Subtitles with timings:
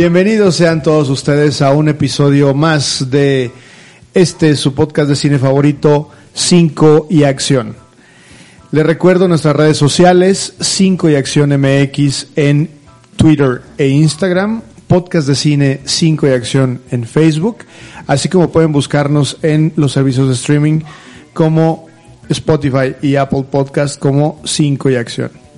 [0.00, 3.50] Bienvenidos sean todos ustedes a un episodio más de
[4.14, 7.76] este su podcast de cine favorito, 5 y Acción.
[8.72, 12.70] Les recuerdo nuestras redes sociales, 5 y Acción MX en
[13.16, 17.58] Twitter e Instagram, podcast de cine 5 y Acción en Facebook,
[18.06, 20.80] así como pueden buscarnos en los servicios de streaming
[21.34, 21.88] como
[22.30, 25.49] Spotify y Apple Podcast como 5 y Acción.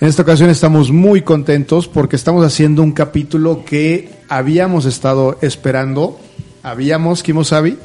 [0.00, 6.18] En esta ocasión estamos muy contentos porque estamos haciendo un capítulo que habíamos estado esperando.
[6.62, 7.76] Habíamos, Kimosabi,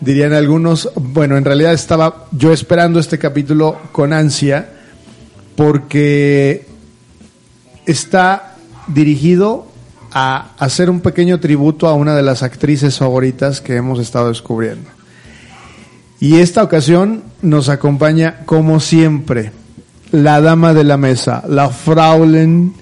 [0.00, 0.90] dirían algunos.
[0.94, 4.70] Bueno, en realidad estaba yo esperando este capítulo con ansia
[5.56, 6.64] porque
[7.84, 8.56] está
[8.86, 9.66] dirigido
[10.12, 14.88] a hacer un pequeño tributo a una de las actrices favoritas que hemos estado descubriendo.
[16.18, 19.52] Y esta ocasión nos acompaña, como siempre,
[20.12, 22.72] la dama de la mesa, la Fraulen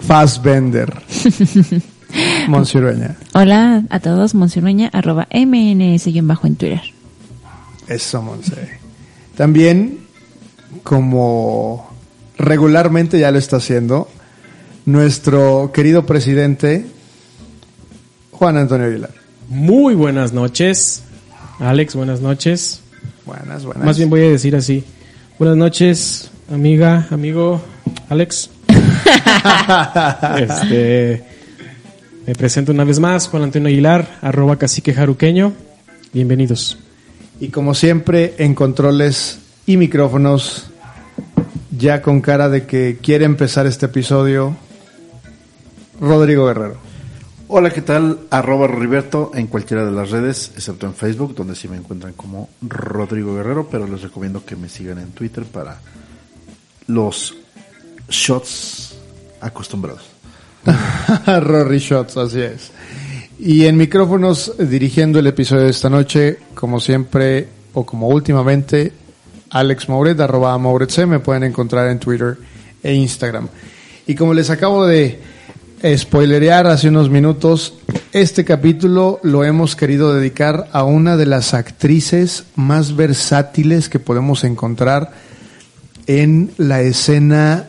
[0.00, 0.92] Fassbender.
[2.48, 3.16] Monsirueña.
[3.34, 6.82] Hola a todos, Monsirueña, arroba MNS-bajo en Twitter.
[7.86, 8.78] Eso, Monse.
[9.36, 10.00] También,
[10.82, 11.90] como
[12.38, 14.08] regularmente ya lo está haciendo,
[14.84, 16.86] nuestro querido presidente,
[18.32, 19.12] Juan Antonio Aguilar.
[19.48, 21.02] Muy buenas noches.
[21.58, 22.80] Alex, buenas noches.
[23.26, 23.84] Buenas, buenas.
[23.84, 24.84] Más bien voy a decir así.
[25.38, 27.60] Buenas noches, amiga, amigo,
[28.08, 28.50] Alex.
[30.38, 31.24] este,
[32.26, 35.52] me presento una vez más, Juan Antonio Aguilar, arroba cacique jaruqueño.
[36.12, 36.78] Bienvenidos.
[37.40, 40.70] Y como siempre, en controles y micrófonos,
[41.70, 44.56] ya con cara de que quiere empezar este episodio,
[46.00, 46.88] Rodrigo Guerrero.
[47.50, 48.20] Hola, ¿qué tal?
[48.30, 52.50] Arroba Riberto en cualquiera de las redes, excepto en Facebook, donde sí me encuentran como
[52.60, 55.78] Rodrigo Guerrero, pero les recomiendo que me sigan en Twitter para
[56.88, 57.34] los
[58.08, 58.96] shots
[59.40, 60.02] acostumbrados.
[61.26, 62.70] Rory Shots, así es.
[63.38, 68.92] Y en micrófonos, dirigiendo el episodio de esta noche, como siempre, o como últimamente,
[69.50, 72.36] Alex Mauret, arroba Mauret C, me pueden encontrar en Twitter
[72.82, 73.48] e Instagram.
[74.06, 75.20] Y como les acabo de
[75.96, 77.74] spoilerear hace unos minutos,
[78.12, 84.42] este capítulo lo hemos querido dedicar a una de las actrices más versátiles que podemos
[84.42, 85.12] encontrar
[86.08, 87.66] en la escena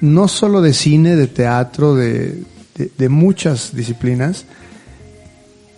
[0.00, 2.44] no solo de cine, de teatro, de,
[2.76, 4.44] de, de muchas disciplinas,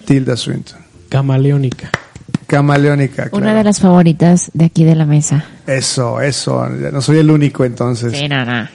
[0.05, 0.79] Tilda Swinton.
[1.09, 1.91] Camaleónica.
[2.47, 3.37] Camaleónica, claro.
[3.39, 5.45] Una de las favoritas de aquí de la mesa.
[5.67, 6.69] Eso, eso.
[6.69, 8.13] No soy el único entonces.
[8.13, 8.69] Sí, no.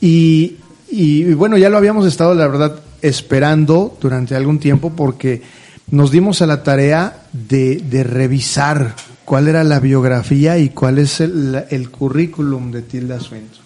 [0.00, 0.56] Y,
[0.90, 5.42] y, y bueno, ya lo habíamos estado, la verdad, esperando durante algún tiempo porque
[5.90, 8.94] nos dimos a la tarea de, de revisar
[9.26, 13.64] cuál era la biografía y cuál es el, currículum de Tilda Swinton.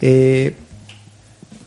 [0.00, 0.56] Eh,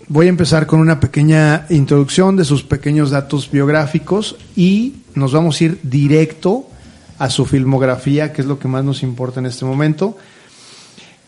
[0.07, 5.61] voy a empezar con una pequeña introducción de sus pequeños datos biográficos y nos vamos
[5.61, 6.67] a ir directo
[7.19, 10.17] a su filmografía, que es lo que más nos importa en este momento.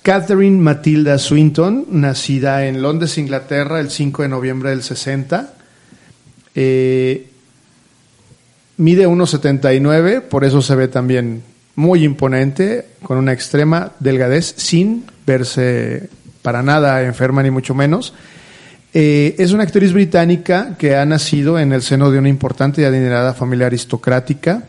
[0.02, 5.54] Catherine Matilda Swinton, nacida en Londres, Inglaterra, el 5 de noviembre del 60.
[6.56, 7.30] Eh,
[8.78, 11.44] mide 1,79, por eso se ve también
[11.76, 16.10] muy imponente, con una extrema delgadez, sin verse
[16.42, 18.14] para nada enferma ni mucho menos.
[18.94, 22.86] Eh, es una actriz británica que ha nacido en el seno de una importante y
[22.86, 24.64] adinerada familia aristocrática.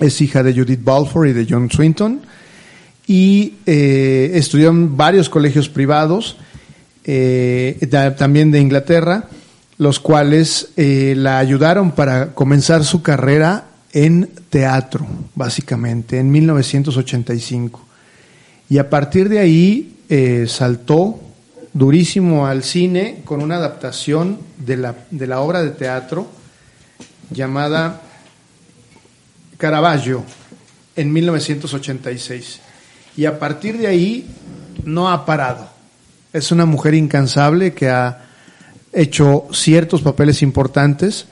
[0.00, 2.22] Es hija de Judith Balfour y de John Swinton
[3.06, 6.36] y eh, estudió en varios colegios privados,
[7.04, 9.28] eh, también de Inglaterra,
[9.78, 17.80] los cuales eh, la ayudaron para comenzar su carrera en teatro, básicamente, en 1985.
[18.68, 21.20] Y a partir de ahí eh, saltó
[21.72, 26.28] durísimo al cine con una adaptación de la, de la obra de teatro
[27.30, 28.02] llamada
[29.58, 30.24] Caravaggio
[30.96, 32.60] en 1986.
[33.16, 34.26] Y a partir de ahí
[34.84, 35.68] no ha parado.
[36.32, 38.24] Es una mujer incansable que ha
[38.94, 41.26] hecho ciertos papeles importantes.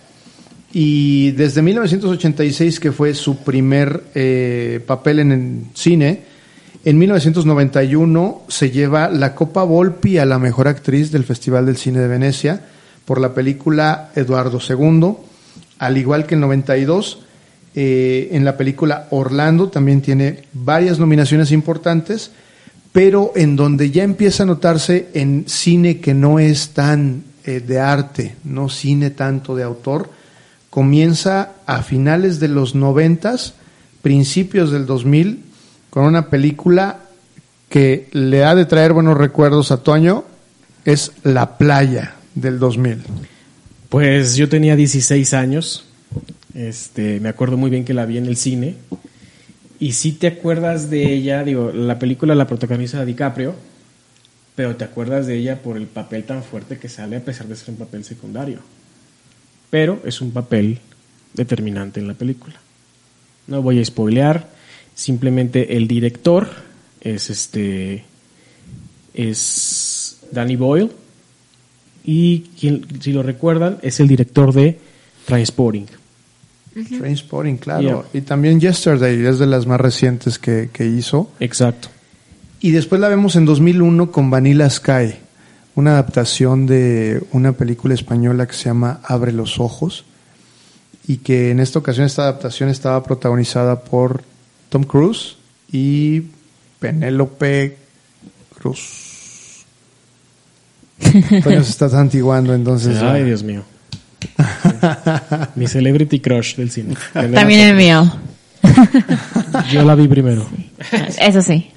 [0.72, 6.22] Y desde 1986, que fue su primer eh, papel en el cine,
[6.84, 12.00] en 1991 se lleva la Copa Volpi a la mejor actriz del Festival del Cine
[12.00, 12.64] de Venecia
[13.04, 15.14] por la película Eduardo II,
[15.78, 17.20] al igual que en 92
[17.74, 22.30] eh, en la película Orlando también tiene varias nominaciones importantes,
[22.92, 27.78] pero en donde ya empieza a notarse en cine que no es tan eh, de
[27.80, 30.10] arte, no cine tanto de autor,
[30.70, 33.54] comienza a finales de los noventas,
[34.00, 35.42] principios del 2000,
[35.90, 37.00] con una película
[37.68, 40.24] que le ha de traer buenos recuerdos a Toño,
[40.84, 42.98] es La Playa del 2000.
[43.88, 45.84] Pues yo tenía 16 años.
[46.54, 48.76] Este, me acuerdo muy bien que la vi en el cine.
[49.78, 53.54] Y si te acuerdas de ella, digo, la película la protagoniza DiCaprio,
[54.54, 57.56] pero te acuerdas de ella por el papel tan fuerte que sale a pesar de
[57.56, 58.58] ser un papel secundario.
[59.70, 60.78] Pero es un papel
[61.34, 62.54] determinante en la película.
[63.46, 64.48] No voy a spoilear,
[64.94, 66.48] simplemente el director
[67.00, 68.04] es este
[69.14, 70.90] es Danny Boyle
[72.04, 74.78] y quien, si lo recuerdan es el director de
[75.26, 75.86] Transporting.
[76.72, 78.06] Trainspotting, claro.
[78.12, 81.30] Y también Yesterday, es de las más recientes que, que hizo.
[81.38, 81.88] Exacto.
[82.62, 85.16] Y después la vemos en 2001 con Vanilla Sky,
[85.74, 90.04] una adaptación de una película española que se llama Abre los Ojos
[91.08, 94.22] y que en esta ocasión esta adaptación estaba protagonizada por
[94.68, 95.36] Tom Cruise
[95.72, 96.22] y
[96.78, 97.78] Penélope
[98.56, 99.64] Cruz.
[101.32, 102.96] Antonio se está santiguando entonces.
[103.02, 103.64] Ay, Dios mío.
[105.56, 106.94] Mi celebrity crush del cine.
[107.12, 108.20] También el mío.
[109.72, 110.46] Yo la vi primero.
[111.18, 111.71] Eso sí.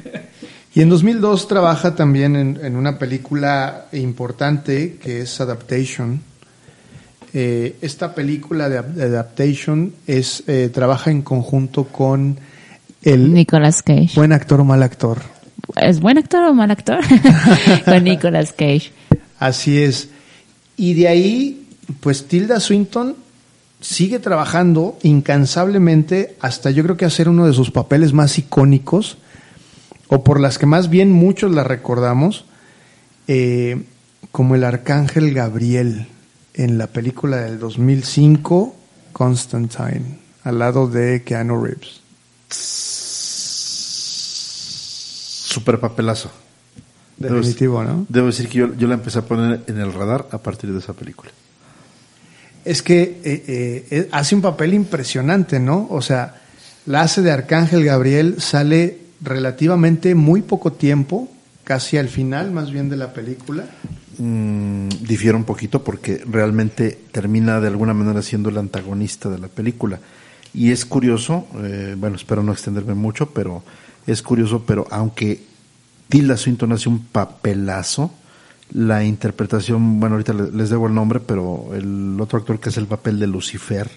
[0.75, 6.22] Y en 2002 trabaja también en, en una película importante que es Adaptation.
[7.33, 12.38] Eh, esta película de, de Adaptation es eh, trabaja en conjunto con
[13.04, 14.12] el Nicolas Cage.
[14.16, 15.22] buen actor o mal actor.
[15.77, 17.00] ¿Es buen actor o mal actor?
[17.86, 18.92] Con Nicolas Cage.
[19.39, 20.10] Así es.
[20.78, 21.68] Y de ahí,
[22.01, 23.16] pues Tilda Swinton
[23.81, 29.18] sigue trabajando incansablemente hasta yo creo que hacer uno de sus papeles más icónicos,
[30.07, 32.46] o por las que más bien muchos la recordamos,
[33.28, 33.84] eh,
[34.31, 36.07] como el arcángel Gabriel
[36.54, 38.75] en la película del 2005,
[39.13, 42.02] Constantine, al lado de Keanu Reeves.
[45.48, 46.31] Super papelazo.
[47.18, 48.06] Debo- Definitivo, ¿no?
[48.10, 50.80] Debo decir que yo, yo la empecé a poner en el radar a partir de
[50.80, 51.31] esa película.
[52.66, 55.88] Es que eh, eh, hace un papel impresionante, ¿no?
[55.92, 56.42] O sea,
[56.88, 61.29] la hace de Arcángel Gabriel, sale relativamente muy poco tiempo,
[61.63, 63.65] casi al final más bien de la película.
[64.17, 69.47] Mm, difiere un poquito porque realmente termina de alguna manera siendo el antagonista de la
[69.47, 70.00] película.
[70.53, 73.63] Y es curioso, eh, bueno, espero no extenderme mucho, pero
[74.07, 75.44] es curioso, pero aunque
[76.07, 78.11] Tilda Swinton hace un papelazo,
[78.71, 82.79] la interpretación, bueno, ahorita le- les debo el nombre, pero el otro actor que hace
[82.79, 83.89] el papel de Lucifer,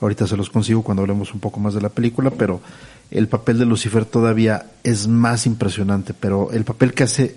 [0.00, 2.60] ahorita se los consigo cuando hablemos un poco más de la película, pero
[3.12, 7.36] el papel de Lucifer todavía es más impresionante, pero el papel que hace,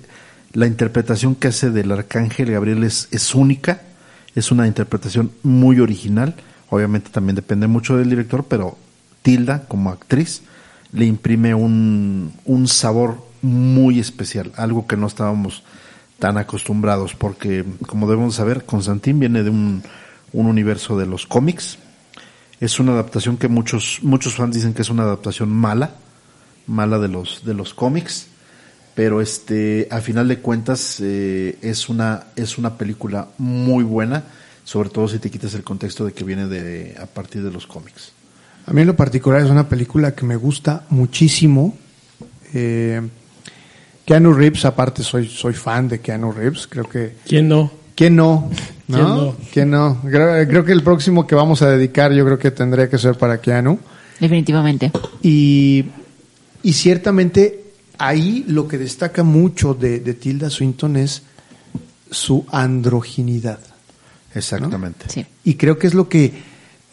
[0.53, 3.81] la interpretación que hace del arcángel Gabriel es, es única,
[4.35, 6.35] es una interpretación muy original,
[6.69, 8.77] obviamente también depende mucho del director, pero
[9.21, 10.43] Tilda como actriz
[10.93, 15.63] le imprime un, un sabor muy especial, algo que no estábamos
[16.19, 19.83] tan acostumbrados, porque como debemos saber, Constantín viene de un,
[20.31, 21.79] un universo de los cómics,
[22.65, 25.95] es una adaptación que muchos muchos fans dicen que es una adaptación mala,
[26.67, 28.27] mala de los de los cómics,
[28.93, 34.23] pero este a final de cuentas eh, es una es una película muy buena,
[34.63, 37.67] sobre todo si te quitas el contexto de que viene de a partir de los
[37.67, 38.11] cómics.
[38.67, 41.77] A mí en lo particular es una película que me gusta muchísimo.
[42.53, 43.01] Eh,
[44.05, 47.15] Keanu Reeves, aparte soy, soy fan de Keanu Reeves, creo que...
[47.25, 47.71] ¿Quién no?
[47.95, 48.49] ¿Quién no?
[48.87, 48.97] ¿No?
[48.97, 49.35] ¿Quién no?
[49.51, 50.01] ¿Quién no?
[50.03, 53.17] Creo, creo que el próximo que vamos a dedicar yo creo que tendría que ser
[53.17, 53.79] para Keanu.
[54.19, 54.91] Definitivamente.
[55.23, 55.85] Y,
[56.61, 57.63] y ciertamente
[57.97, 61.23] ahí lo que destaca mucho de, de Tilda Swinton es
[62.11, 63.59] su androginidad.
[64.33, 65.05] Exactamente.
[65.09, 65.25] Sí.
[65.43, 66.33] Y creo que es lo que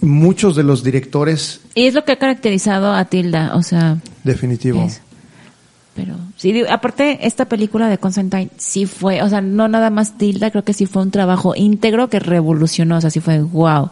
[0.00, 4.84] muchos de los directores, Y es lo que ha caracterizado a Tilda, o sea, definitivo,
[4.84, 5.00] es-
[5.94, 10.16] pero sí, digo, aparte esta película de Constantine sí fue, o sea, no nada más
[10.16, 13.90] Tilda, creo que sí fue un trabajo íntegro que revolucionó, o sea, sí fue wow.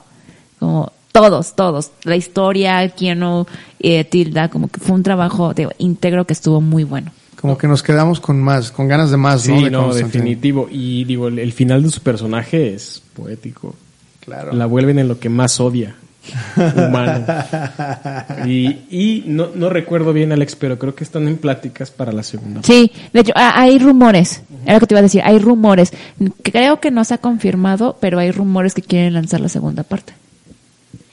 [0.59, 3.47] Como todos, todos, la historia, Keanu,
[3.81, 7.11] eh, Tilda, como que fue un trabajo digo, íntegro que estuvo muy bueno.
[7.41, 9.61] como que nos quedamos con más, con ganas de más, Sí, ¿no?
[9.63, 10.23] De no, Constantine.
[10.25, 10.69] definitivo.
[10.71, 13.75] Y digo, el, el final de su personaje es poético.
[14.21, 14.53] Claro.
[14.53, 15.97] La vuelven en lo que más odia.
[16.57, 17.25] Humano.
[18.47, 22.23] Y, y no, no recuerdo bien, Alex, pero creo que están en pláticas para la
[22.23, 22.63] segunda.
[22.63, 25.93] Sí, de hecho, ah, hay rumores, era lo que te iba a decir, hay rumores.
[26.43, 30.15] Creo que no se ha confirmado, pero hay rumores que quieren lanzar la segunda parte.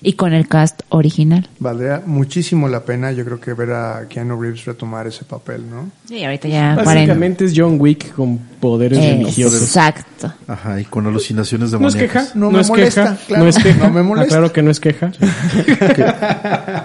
[0.02, 1.50] Y con el cast original.
[1.60, 5.90] Valdría muchísimo la pena, yo creo que ver a Keanu Reeves retomar ese papel, ¿no?
[6.08, 9.62] Sí, ahorita ya Básicamente es John Wick con poderes religiosos.
[9.64, 10.32] Exacto.
[10.48, 13.50] Ajá, y con alucinaciones No es queja, No no, me es molesta, queja, claro, no
[13.50, 13.88] es queja.
[13.88, 14.30] no me molesta.
[14.30, 15.12] Claro que no es queja.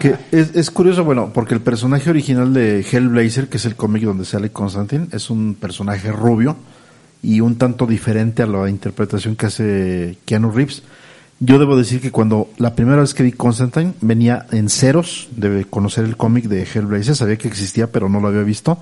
[0.01, 4.05] que es, es curioso, bueno, porque el personaje original de Hellblazer, que es el cómic
[4.05, 6.57] donde sale Constantine, es un personaje rubio
[7.23, 10.83] y un tanto diferente a la interpretación que hace Keanu Reeves.
[11.45, 15.65] Yo debo decir que cuando la primera vez que vi Constantine venía en ceros de
[15.65, 18.79] conocer el cómic de Hellblazer, sabía que existía pero no lo había visto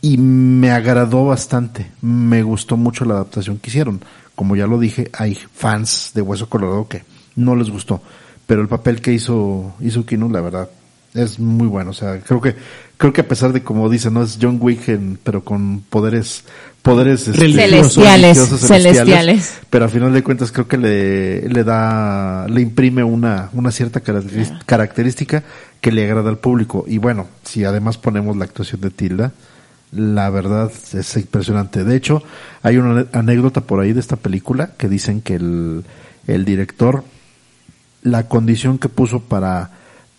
[0.00, 4.00] y me agradó bastante, me gustó mucho la adaptación que hicieron.
[4.36, 7.02] Como ya lo dije, hay fans de Hueso Colorado que
[7.34, 8.00] no les gustó,
[8.46, 10.70] pero el papel que hizo hizo Kino, la verdad,
[11.14, 11.90] es muy bueno.
[11.90, 12.54] O sea, creo que
[12.96, 16.44] creo que a pesar de como dice, no es John Wick, en- pero con poderes
[16.82, 19.58] poderes este, Celestiales, celestiales.
[19.68, 24.00] pero al final de cuentas creo que le, le da, le imprime una, una cierta
[24.66, 25.42] característica
[25.80, 26.84] que le agrada al público.
[26.88, 29.32] Y bueno, si además ponemos la actuación de Tilda,
[29.92, 31.84] la verdad es impresionante.
[31.84, 32.22] De hecho,
[32.62, 35.84] hay una anécdota por ahí de esta película que dicen que el,
[36.26, 37.04] el director,
[38.02, 39.70] la condición que puso para,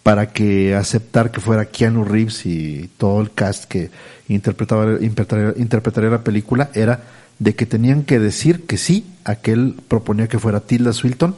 [0.03, 3.91] para que aceptar que fuera Keanu Reeves y todo el cast que
[4.27, 7.03] interpretaba, interpretaría, interpretaría la película era
[7.39, 11.35] de que tenían que decir que sí a que él proponía que fuera Tilda Swinton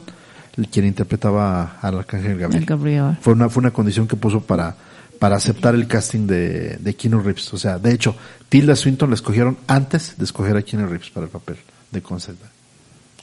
[0.70, 2.62] quien interpretaba al Arcángel Gabriel.
[2.62, 3.18] El Gabriel.
[3.20, 4.76] Fue una, fue una condición que puso para,
[5.18, 7.52] para aceptar el casting de, de Keanu Reeves.
[7.52, 8.14] O sea, de hecho,
[8.48, 11.56] Tilda Swinton la escogieron antes de escoger a Keanu Reeves para el papel
[11.90, 12.50] de Constantine.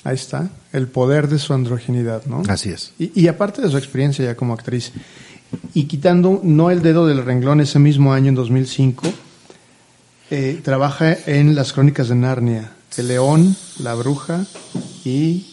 [0.04, 2.42] Ahí está, el poder de su androgenidad, ¿no?
[2.50, 2.94] Así es.
[2.98, 4.92] Y, y aparte de su experiencia ya como actriz,
[5.74, 9.08] y quitando no el dedo del renglón ese mismo año, en 2005,
[10.30, 14.46] eh, trabaja en las crónicas de Narnia, El León, La Bruja
[15.04, 15.48] y...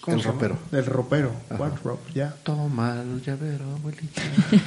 [0.00, 0.58] ¿cómo El ropero.
[0.72, 2.34] El ropero, Wardrobe, ya.
[2.42, 4.22] Toma el llavero, abuelita,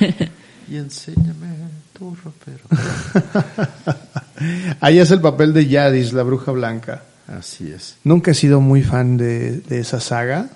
[0.69, 1.55] y enséñame
[1.97, 2.63] tu ropero.
[4.79, 7.03] Ahí es el papel de Yadis, la bruja blanca.
[7.27, 7.97] Así es.
[8.03, 10.49] Nunca he sido muy fan de, de esa saga.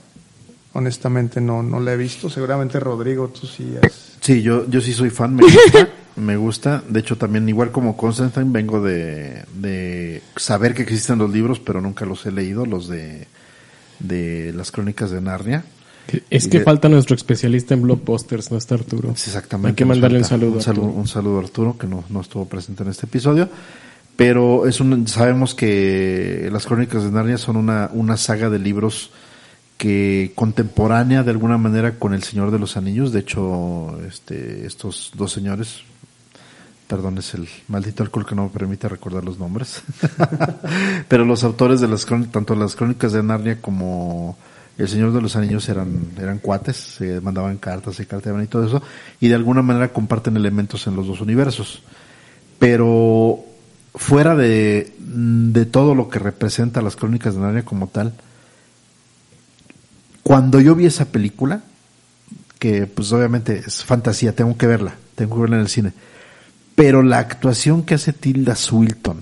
[0.74, 2.30] Honestamente no, no la he visto.
[2.30, 4.18] Seguramente Rodrigo, tú sí has...
[4.22, 6.84] Sí, yo, yo sí soy fan, me gusta, me gusta.
[6.90, 11.82] De hecho, también igual como Constantine vengo de, de saber que existen los libros, pero
[11.82, 13.28] nunca los he leído, los de,
[14.00, 15.64] de las crónicas de Narnia.
[16.30, 19.14] Es que de- falta nuestro especialista en blockbusters, no está Arturo.
[19.16, 19.70] Sí, exactamente.
[19.70, 20.54] Hay que mandarle un saludo.
[20.54, 21.00] Un a saludo, Arturo.
[21.02, 23.48] un saludo a Arturo, que no, no estuvo presente en este episodio.
[24.16, 29.12] Pero es un, sabemos que las crónicas de Narnia son una, una saga de libros
[29.84, 33.12] que contemporánea de alguna manera con El Señor de los Anillos.
[33.12, 35.82] De hecho, este, estos dos señores,
[36.88, 39.84] perdón, es el maldito alcohol que no me permite recordar los nombres.
[41.10, 44.38] Pero los autores de las crónicas, tanto las crónicas de Narnia como
[44.78, 48.66] El Señor de los Anillos eran, eran cuates, se mandaban cartas, se carteaban y todo
[48.66, 48.82] eso,
[49.20, 51.84] y de alguna manera comparten elementos en los dos universos.
[52.58, 53.44] Pero
[53.96, 58.14] fuera de, de todo lo que representa las crónicas de Narnia como tal,
[60.24, 61.62] cuando yo vi esa película,
[62.58, 65.92] que pues obviamente es fantasía, tengo que verla, tengo que verla en el cine,
[66.76, 69.22] pero la actuación que hace Tilda Swinton,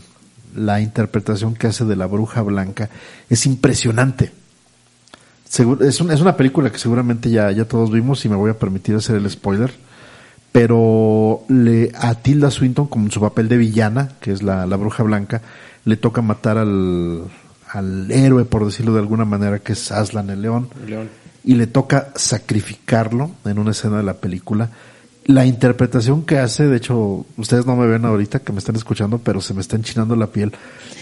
[0.56, 2.90] la interpretación que hace de la bruja blanca,
[3.30, 4.32] es impresionante.
[5.82, 9.18] Es una película que seguramente ya, ya todos vimos y me voy a permitir hacer
[9.18, 9.74] el spoiler,
[10.52, 14.78] pero le, a Tilda Swinton, como en su papel de villana, que es la, la
[14.78, 15.42] bruja blanca,
[15.84, 17.24] le toca matar al,
[17.72, 21.10] al héroe, por decirlo de alguna manera, que es Aslan el león León.
[21.44, 24.70] y le toca sacrificarlo en una escena de la película.
[25.26, 29.20] La interpretación que hace, de hecho, ustedes no me ven ahorita que me están escuchando,
[29.20, 30.52] pero se me está enchinando la piel,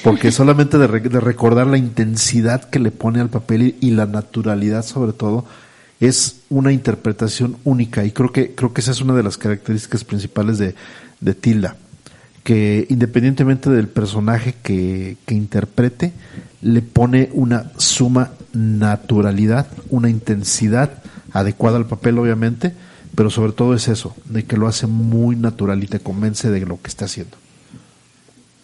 [0.04, 3.92] porque solamente de, re- de recordar la intensidad que le pone al papel y, y
[3.92, 5.46] la naturalidad sobre todo,
[6.02, 10.04] es una interpretación única y creo que, creo que esa es una de las características
[10.04, 10.76] principales de,
[11.22, 11.76] de Tilda,
[12.44, 16.14] que independientemente del personaje que, interprete,
[16.62, 22.74] le pone una suma naturalidad, una intensidad adecuada al papel obviamente,
[23.16, 26.66] pero sobre todo es eso, de que lo hace muy natural y te convence de
[26.66, 27.38] lo que está haciendo.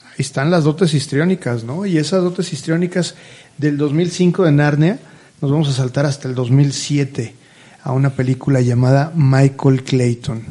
[0.03, 1.85] Ahí están las dotes histriónicas, ¿no?
[1.85, 3.15] Y esas dotes histriónicas
[3.57, 4.99] del 2005 de Narnia,
[5.41, 7.35] nos vamos a saltar hasta el 2007
[7.83, 10.43] a una película llamada Michael Clayton.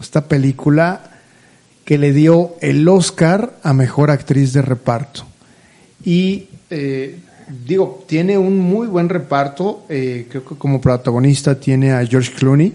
[0.00, 1.19] Esta película
[1.84, 5.24] que le dio el Oscar a Mejor Actriz de Reparto.
[6.04, 7.18] Y eh,
[7.66, 12.72] digo, tiene un muy buen reparto, eh, creo que como protagonista tiene a George Clooney,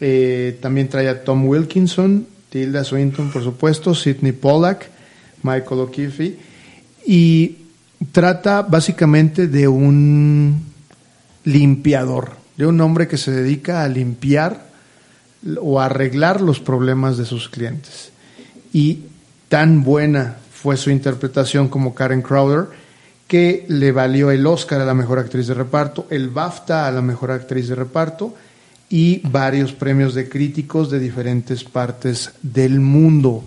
[0.00, 4.88] eh, también trae a Tom Wilkinson, Tilda Swinton, por supuesto, Sidney Pollack,
[5.42, 6.36] Michael O'Keefe,
[7.06, 7.56] y
[8.12, 10.62] trata básicamente de un
[11.44, 14.67] limpiador, de un hombre que se dedica a limpiar
[15.60, 18.10] o arreglar los problemas de sus clientes.
[18.72, 19.04] Y
[19.48, 22.66] tan buena fue su interpretación como Karen Crowder
[23.28, 27.02] que le valió el Oscar a la mejor actriz de reparto, el BAFTA a la
[27.02, 28.34] mejor actriz de reparto
[28.88, 33.44] y varios premios de críticos de diferentes partes del mundo,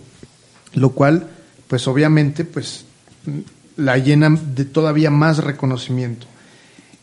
[0.75, 1.27] lo cual,
[1.67, 2.85] pues obviamente, pues
[3.75, 6.27] la llena de todavía más reconocimiento.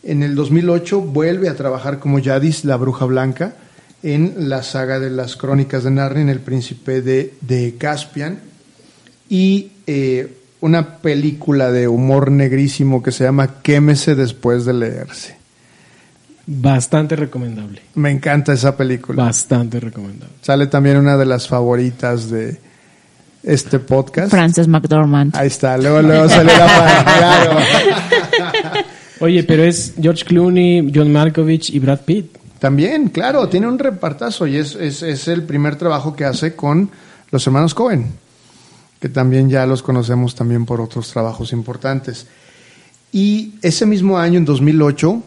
[0.05, 3.57] En el 2008 vuelve a trabajar como Yadis, la bruja blanca,
[4.03, 8.41] en la saga de las crónicas de Narnia, en El príncipe de, de Caspian.
[9.29, 15.37] Y eh, una película de humor negrísimo que se llama Quémese después de leerse.
[16.47, 17.83] Bastante recomendable.
[17.95, 19.23] Me encanta esa película.
[19.23, 20.35] Bastante recomendable.
[20.41, 22.59] Sale también una de las favoritas de
[23.43, 24.31] este podcast.
[24.31, 25.37] Frances McDormand.
[25.37, 27.61] Ahí está, luego, luego sale la claro.
[29.21, 32.38] Oye, pero es George Clooney, John Malkovich y Brad Pitt.
[32.59, 36.91] También, claro, tiene un repartazo y es, es, es el primer trabajo que hace con
[37.31, 38.07] los hermanos Cohen,
[39.01, 42.27] que también ya los conocemos también por otros trabajos importantes.
[43.13, 45.23] Y ese mismo año, en 2008,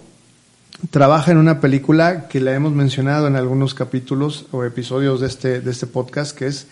[0.89, 5.61] trabaja en una película que la hemos mencionado en algunos capítulos o episodios de este,
[5.61, 6.67] de este podcast, que es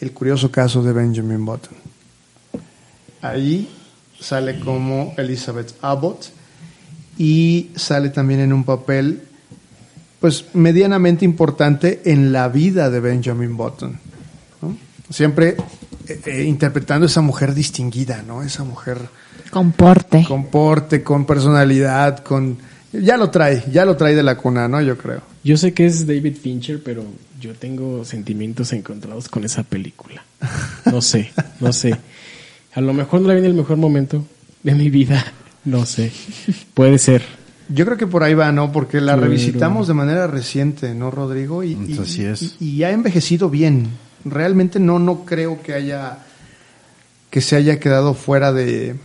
[0.00, 1.76] El curioso caso de Benjamin Button.
[3.20, 3.68] Ahí
[4.18, 6.30] sale como Elizabeth Abbott
[7.18, 9.22] y sale también en un papel
[10.20, 13.98] pues medianamente importante en la vida de Benjamin Button.
[14.62, 14.76] ¿no?
[15.08, 15.56] Siempre
[16.06, 18.42] eh, eh, interpretando esa mujer distinguida, ¿no?
[18.42, 18.98] Esa mujer
[19.50, 20.24] Con porte.
[20.28, 22.58] con porte, con personalidad, con
[22.92, 24.80] ya lo trae, ya lo trae de la cuna, ¿no?
[24.82, 25.22] Yo creo.
[25.44, 27.04] Yo sé que es David Fincher, pero
[27.40, 30.24] yo tengo sentimientos encontrados con esa película.
[30.86, 31.96] No sé, no sé.
[32.74, 34.26] A lo mejor no la vi en el mejor momento
[34.62, 35.24] de mi vida.
[35.64, 36.10] No sé.
[36.74, 37.22] Puede ser.
[37.72, 38.72] Yo creo que por ahí va, ¿no?
[38.72, 41.62] Porque la Pero- revisitamos de manera reciente, ¿no, Rodrigo?
[41.64, 42.56] Y, Así es.
[42.60, 43.88] Y, y ha envejecido bien.
[44.24, 46.18] Realmente no, no creo que haya
[47.30, 48.96] que se haya quedado fuera de,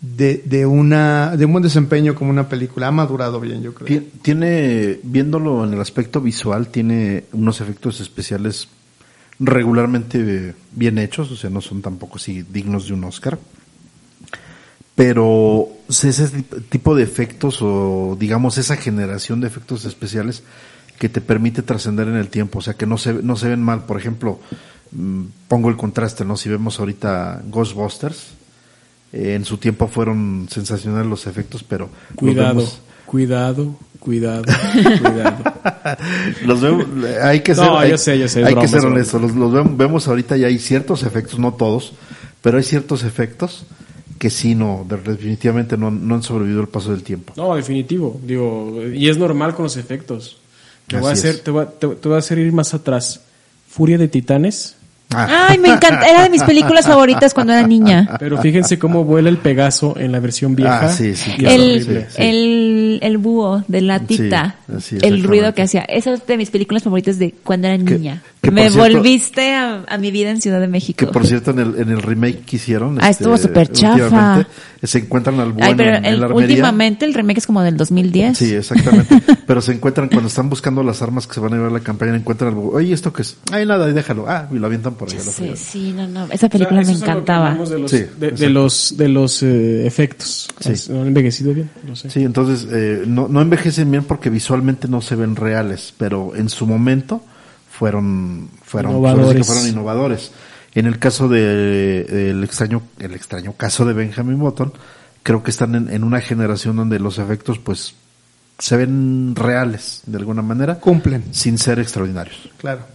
[0.00, 2.88] de, de una de un buen desempeño como una película.
[2.88, 3.86] Ha madurado bien, yo creo.
[3.88, 8.68] Ti- Tiene, viéndolo en el aspecto visual, tiene unos efectos especiales
[9.40, 13.38] regularmente bien hechos, o sea, no son tampoco así dignos de un Oscar.
[15.04, 20.44] Pero ese tip- tipo de efectos o digamos esa generación de efectos especiales
[21.00, 23.60] que te permite trascender en el tiempo, o sea, que no se, no se ven
[23.60, 23.84] mal.
[23.84, 24.38] Por ejemplo,
[24.92, 26.36] mm, pongo el contraste, ¿no?
[26.36, 28.28] Si vemos ahorita Ghostbusters,
[29.12, 34.44] eh, en su tiempo fueron sensacionales los efectos, pero los Cuidado, vemos- cuidado, cuidado,
[35.02, 35.36] cuidado.
[36.46, 36.86] Los vemos-
[37.24, 39.20] hay que ser, No, hay, yo sé, yo sé, hay broma, que ser honestos.
[39.20, 41.92] Los, los vemos, vemos ahorita y hay ciertos efectos, no todos,
[42.40, 43.66] pero hay ciertos efectos
[44.22, 47.32] que sí, no, de- definitivamente no, no han sobrevivido el paso del tiempo.
[47.36, 48.20] No, definitivo.
[48.24, 50.36] Digo, y es normal con los efectos.
[50.86, 52.72] Te voy a Así hacer, te voy a, te, te voy a hacer ir más
[52.72, 53.20] atrás.
[53.68, 54.76] Furia de Titanes.
[55.12, 56.06] Ah, Ay, me encanta.
[56.08, 58.16] Era de mis películas favoritas cuando era niña.
[58.20, 60.86] Pero fíjense cómo vuela el Pegaso en la versión vieja.
[60.86, 61.90] Ah, sí, sí, claro, El, sí.
[62.16, 64.56] el, el búho de la tita.
[64.80, 65.82] Sí, el ruido que hacía.
[65.82, 68.22] Esa es de mis películas favoritas de cuando era Que- niña.
[68.42, 70.98] que Me cierto- volviste a, a mi vida en Ciudad de México.
[70.98, 74.46] que por cierto en el, en el remake que hicieron, Ah, estuvo súper chafa.
[74.82, 76.48] se encuentran al bueno Ay, pero en, en el- la armería.
[76.48, 78.36] últimamente el remake es como del 2010.
[78.36, 79.20] Sí, exactamente.
[79.46, 81.80] Pero se encuentran cuando están buscando las armas que se van a llevar a la
[81.80, 82.70] campaña, encuentran algo.
[82.72, 83.36] Oye, ¿esto qué es?
[83.52, 84.24] Ay, nada, y déjalo.
[84.28, 85.20] Ah, y lo avientan por allá.
[85.20, 86.24] Sí, sí, no, no.
[86.26, 87.54] Esa O sea, película me encantaba.
[87.54, 90.48] De los, Sí, de, de los, de los eh, efectos.
[90.60, 90.72] Sí.
[90.92, 91.70] ¿No han envejecido bien?
[91.86, 92.08] No sé.
[92.10, 96.48] Sí, entonces eh, no, no envejecen bien porque visualmente no se ven reales, pero en
[96.48, 97.22] su momento
[97.70, 99.36] fueron fueron Innovadores.
[99.36, 100.32] que fueron innovadores.
[100.74, 104.72] En el caso de el extraño el extraño caso de Benjamin Button,
[105.22, 107.94] creo que están en, en una generación donde los efectos pues
[108.58, 112.50] se ven reales de alguna manera, Cumplen, sin ser extraordinarios.
[112.58, 112.86] claro.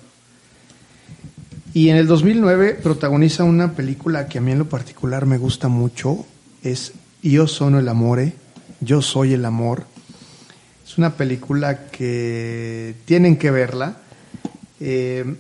[1.74, 5.68] Y en el 2009 protagoniza una película que a mí en lo particular me gusta
[5.68, 6.26] mucho,
[6.64, 8.34] es Io sono el amore,
[8.82, 9.86] Yo soy el amor.
[10.86, 13.98] Es una película que tienen que verla.
[14.80, 15.36] Eh,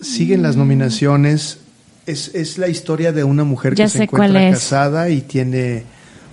[0.00, 1.58] siguen las nominaciones.
[2.06, 5.84] Es, es la historia de una mujer Ya que se encuentra casada y tiene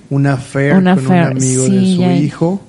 [0.10, 2.16] una affair con affair, un amigo de su ya.
[2.16, 2.62] hijo.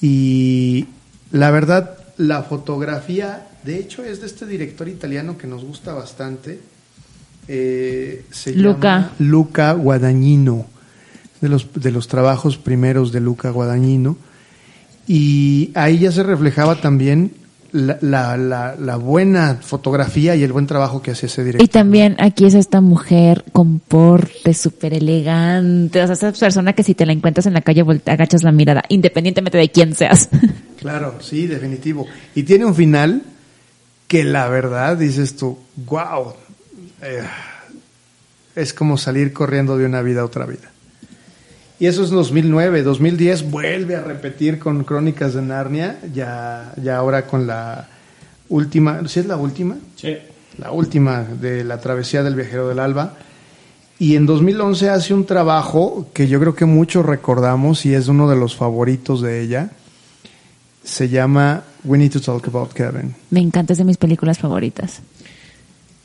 [0.00, 0.86] Y
[1.32, 6.60] la verdad, la fotografía, de hecho, es de este director italiano que nos gusta bastante.
[7.48, 8.96] Eh, se Luca.
[8.98, 10.66] llama Luca Guadagnino.
[11.40, 14.16] De los, de los trabajos primeros de Luca Guadagnino.
[15.06, 17.32] Y ahí ya se reflejaba también
[17.72, 21.64] la, la, la, la buena fotografía y el buen trabajo que hacía ese director.
[21.64, 26.02] Y también aquí es esta mujer con porte súper elegante.
[26.02, 28.82] O sea, esa persona que si te la encuentras en la calle agachas la mirada,
[28.88, 30.28] independientemente de quién seas.
[30.76, 32.06] Claro, sí, definitivo.
[32.36, 33.22] Y tiene un final
[34.06, 36.34] que la verdad dices tú, wow,
[38.54, 40.70] es como salir corriendo de una vida a otra vida.
[41.78, 47.26] Y eso es 2009, 2010 vuelve a repetir con Crónicas de Narnia, ya, ya ahora
[47.26, 47.88] con la
[48.48, 49.76] última, ¿sí es la última?
[49.96, 50.16] Sí.
[50.58, 53.14] La última de la travesía del viajero del alba.
[53.98, 58.28] Y en 2011 hace un trabajo que yo creo que muchos recordamos y es uno
[58.28, 59.70] de los favoritos de ella.
[60.82, 63.14] Se llama We Need to Talk About Kevin.
[63.30, 65.00] Me encanta, es de mis películas favoritas.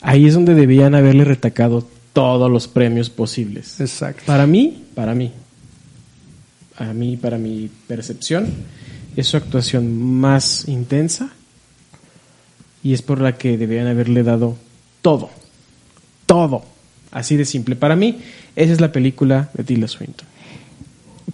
[0.02, 3.80] Ahí es donde debían haberle retacado todos los premios posibles.
[3.80, 4.24] Exacto.
[4.26, 5.32] Para mí, para mí,
[6.78, 8.48] a mí, para mi percepción,
[9.16, 11.30] es su actuación más intensa
[12.84, 14.56] y es por la que debían haberle dado
[15.02, 15.30] todo,
[16.26, 16.64] todo,
[17.12, 17.76] así de simple.
[17.76, 18.20] Para mí,
[18.56, 20.28] esa es la película de Tilda Swinton.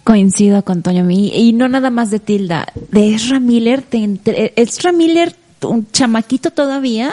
[0.04, 4.92] Coincido con Toño y no nada más de Tilda, de Ezra Miller, te entre- Ezra
[4.92, 7.12] Miller, un chamaquito todavía,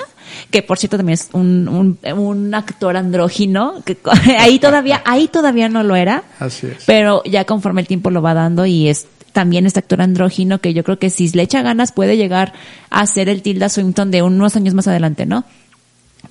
[0.52, 3.98] que por cierto también es un, un, un actor andrógino, que
[4.40, 6.84] ahí todavía, ahí todavía no lo era, Así es.
[6.86, 10.74] pero ya conforme el tiempo lo va dando y es también este actor andrógino que
[10.74, 12.54] yo creo que si le echa ganas puede llegar
[12.90, 15.44] a ser el Tilda Swinton de unos años más adelante, ¿no?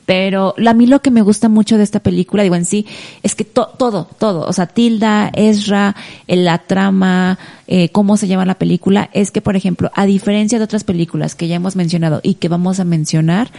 [0.07, 2.85] Pero a mí lo que me gusta mucho de esta película, digo en sí,
[3.23, 5.95] es que to- todo, todo, o sea, Tilda, Ezra,
[6.27, 10.59] eh, la trama, eh, cómo se llama la película, es que, por ejemplo, a diferencia
[10.59, 13.51] de otras películas que ya hemos mencionado y que vamos a mencionar,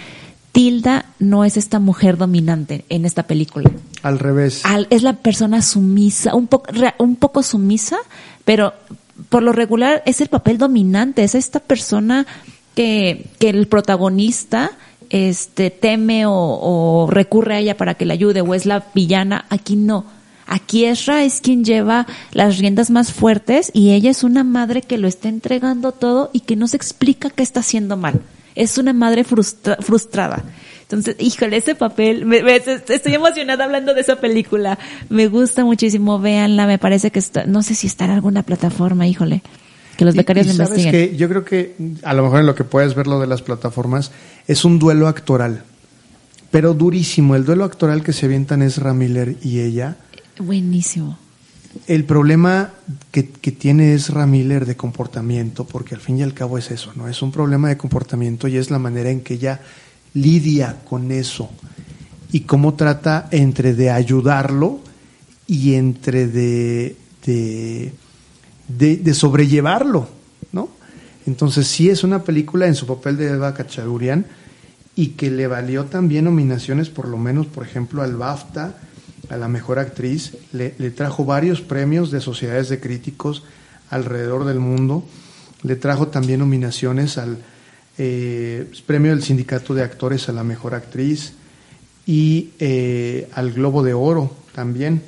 [0.55, 3.69] Tilda no es esta mujer dominante en esta película
[4.03, 4.61] Al revés.
[4.63, 7.97] al- es la persona sumisa, un poco, re- un poco sumisa,
[8.45, 8.73] pero
[9.27, 12.25] por lo regular es el papel dominante, es esta persona
[12.73, 14.71] que, que el protagonista
[15.09, 19.43] este teme o, o recurre a ella para que le ayude o es la villana,
[19.49, 20.05] aquí no.
[20.47, 24.97] Aquí Ezra es quien lleva las riendas más fuertes y ella es una madre que
[24.97, 28.21] lo está entregando todo y que no se explica qué está haciendo mal.
[28.55, 30.43] Es una madre frustra- frustrada.
[30.83, 34.77] Entonces, híjole, ese papel, me- me- estoy emocionada hablando de esa película.
[35.09, 39.07] Me gusta muchísimo, véanla, me parece que está, no sé si está en alguna plataforma,
[39.07, 39.41] híjole,
[39.97, 41.09] que los Y- becarios y la sabes investiguen.
[41.11, 43.41] que yo creo que a lo mejor en lo que puedes ver lo de las
[43.41, 44.11] plataformas
[44.47, 45.63] es un duelo actoral,
[46.51, 47.35] pero durísimo.
[47.35, 49.95] El duelo actoral que se avientan es Miller y ella.
[50.37, 51.17] Buenísimo.
[51.87, 52.71] El problema
[53.11, 57.07] que, tiene Ezra Miller de comportamiento, porque al fin y al cabo es eso, ¿no?
[57.07, 59.61] Es un problema de comportamiento y es la manera en que ella
[60.13, 61.49] lidia con eso
[62.31, 64.79] y cómo trata entre de ayudarlo
[65.47, 67.93] y entre de, de,
[68.67, 70.07] de, sobrellevarlo,
[70.51, 70.69] ¿no?
[71.27, 74.25] Entonces sí es una película en su papel de Eva Cachagurian
[74.95, 78.75] y que le valió también nominaciones, por lo menos, por ejemplo, al BAFTA,
[79.29, 83.43] a la mejor actriz, le, le trajo varios premios de sociedades de críticos
[83.89, 85.05] alrededor del mundo,
[85.63, 87.37] le trajo también nominaciones al
[87.97, 91.33] eh, premio del Sindicato de Actores a la mejor actriz
[92.05, 95.01] y eh, al Globo de Oro también.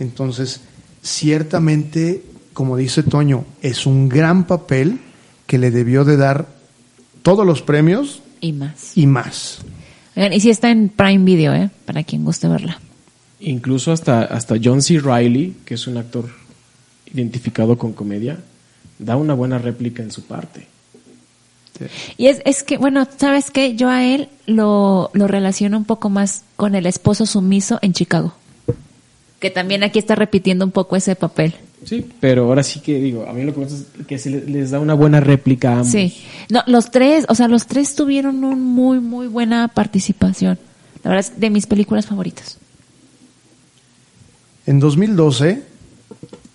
[0.00, 0.60] Entonces,
[1.02, 2.22] ciertamente,
[2.52, 5.00] como dice Toño, es un gran papel
[5.46, 6.48] que le debió de dar
[7.22, 8.96] todos los premios Y más.
[8.96, 9.58] y más.
[10.16, 11.70] Oigan, y si está en Prime Video, ¿eh?
[11.86, 12.78] Para quien guste verla.
[13.40, 14.98] Incluso hasta, hasta John C.
[15.00, 16.28] Reilly, que es un actor
[17.12, 18.38] identificado con comedia,
[18.98, 20.66] da una buena réplica en su parte.
[22.16, 23.74] Y es, es que, bueno, ¿sabes qué?
[23.74, 28.32] Yo a él lo, lo relaciono un poco más con el esposo sumiso en Chicago.
[29.40, 31.54] Que también aquí está repitiendo un poco ese papel.
[31.84, 34.30] Sí, pero ahora sí que digo, a mí lo que me gusta es que se
[34.30, 35.88] le- les da una buena réplica a ambos.
[35.88, 36.16] Sí.
[36.48, 40.58] No, los tres, o sea, los tres tuvieron una muy, muy buena participación.
[41.02, 42.58] La verdad es de mis películas favoritas.
[44.66, 45.62] En 2012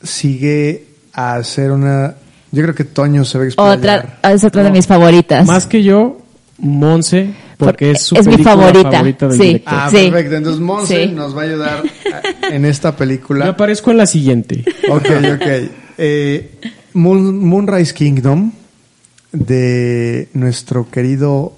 [0.03, 2.15] sigue a hacer una...
[2.51, 3.77] Yo creo que Toño se va a explayar.
[3.77, 5.45] Otra, es otra de mis favoritas.
[5.45, 6.19] Más que yo,
[6.57, 9.37] Monse, porque Por- es su es mi favorita, del sí.
[9.43, 9.73] director.
[9.75, 9.97] Ah, Sí.
[10.09, 10.35] perfecto.
[10.35, 11.13] Entonces Monse Sí.
[11.13, 11.83] nos va a ayudar
[12.41, 13.47] a- en esta Yo película.
[13.49, 14.63] aparezco en la siguiente.
[14.89, 15.47] Ok, ok.
[15.99, 16.51] Eh,
[16.93, 18.51] Moon- Moonrise Kingdom
[19.31, 21.53] de nuestro querido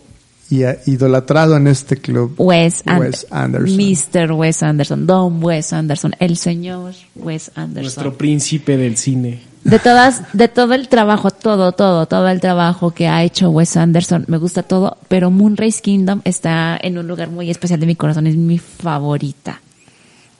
[0.52, 3.78] y a- idolatrado en este club Wes, And- Wes Anderson.
[3.78, 4.32] Mr.
[4.34, 7.84] Wes Anderson, Don Wes Anderson, el señor Wes Anderson.
[7.84, 9.50] Nuestro príncipe del cine.
[9.64, 13.78] De todas, de todo el trabajo, todo, todo, todo el trabajo que ha hecho Wes
[13.78, 17.96] Anderson, me gusta todo, pero Moonrise Kingdom está en un lugar muy especial de mi
[17.96, 19.62] corazón, es mi favorita.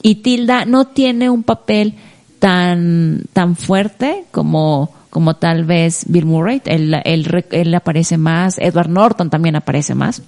[0.02, 1.94] Y Tilda no tiene un papel
[2.40, 8.90] tan, tan fuerte como, como tal vez Bill Murray, él, él, él aparece más, Edward
[8.90, 10.24] Norton también aparece más,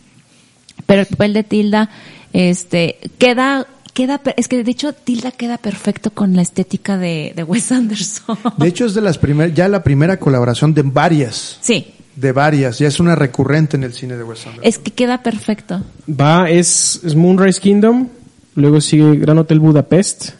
[0.85, 1.89] pero el papel de Tilda,
[2.33, 7.43] este, queda, queda, es que de hecho Tilda queda perfecto con la estética de, de
[7.43, 8.37] Wes Anderson.
[8.57, 12.77] De hecho es de las primeras, ya la primera colaboración de varias, Sí, de varias,
[12.77, 14.63] ya es una recurrente en el cine de Wes Anderson.
[14.67, 15.81] es que queda perfecto.
[16.07, 18.09] Va, es, es Moonrise Kingdom,
[18.55, 20.31] luego sigue Gran Hotel Budapest,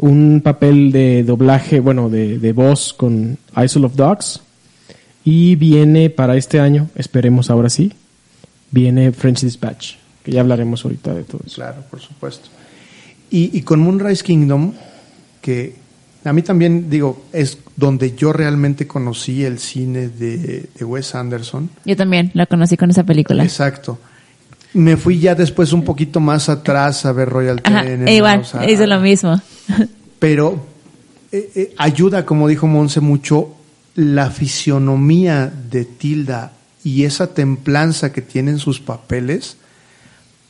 [0.00, 4.40] un papel de doblaje, bueno, de, de voz con Isle of Dogs,
[5.24, 7.92] y viene para este año, esperemos ahora sí,
[8.70, 11.56] viene French Dispatch, que ya hablaremos ahorita de todo eso.
[11.56, 12.48] Claro, por supuesto.
[13.30, 14.72] Y, y con Moonrise Kingdom,
[15.42, 15.76] que
[16.24, 21.70] a mí también, digo, es donde yo realmente conocí el cine de, de Wes Anderson.
[21.84, 23.42] Yo también la conocí con esa película.
[23.42, 23.98] Exacto.
[24.72, 28.70] Me fui ya después un poquito más atrás a ver Royal Tenenbaums, igual, o sea,
[28.70, 29.40] hizo lo mismo.
[30.18, 30.64] pero
[31.32, 33.56] eh, eh, ayuda, como dijo Monse, mucho
[33.94, 36.52] la fisionomía de Tilda
[36.84, 39.56] y esa templanza que tiene en sus papeles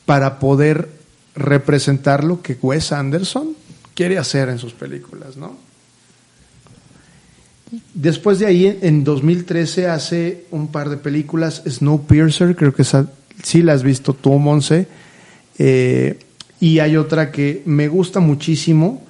[0.05, 0.89] para poder
[1.35, 3.55] representar lo que Wes Anderson
[3.93, 5.55] quiere hacer en sus películas, ¿no?
[7.93, 13.09] Después de ahí, en 2013, hace un par de películas, Snowpiercer, creo que esa,
[13.43, 14.87] sí la has visto tú, Monse,
[15.57, 16.19] eh,
[16.59, 19.03] y hay otra que me gusta muchísimo,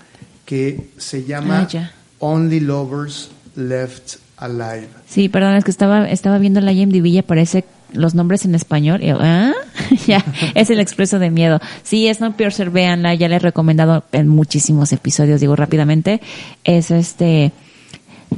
[0.46, 1.92] que se llama Ah.
[2.20, 4.88] Only Lovers Left Alive.
[5.08, 9.02] Sí, perdón, es que estaba, estaba viendo la IMDb y aparece los nombres en español.
[9.02, 9.54] Yo, ¿ah?
[10.08, 10.24] ya,
[10.56, 11.60] es el expreso de miedo.
[11.84, 16.22] Sí, Snowpiercer, véanla, ya la he recomendado en muchísimos episodios, digo rápidamente.
[16.64, 17.52] Es este,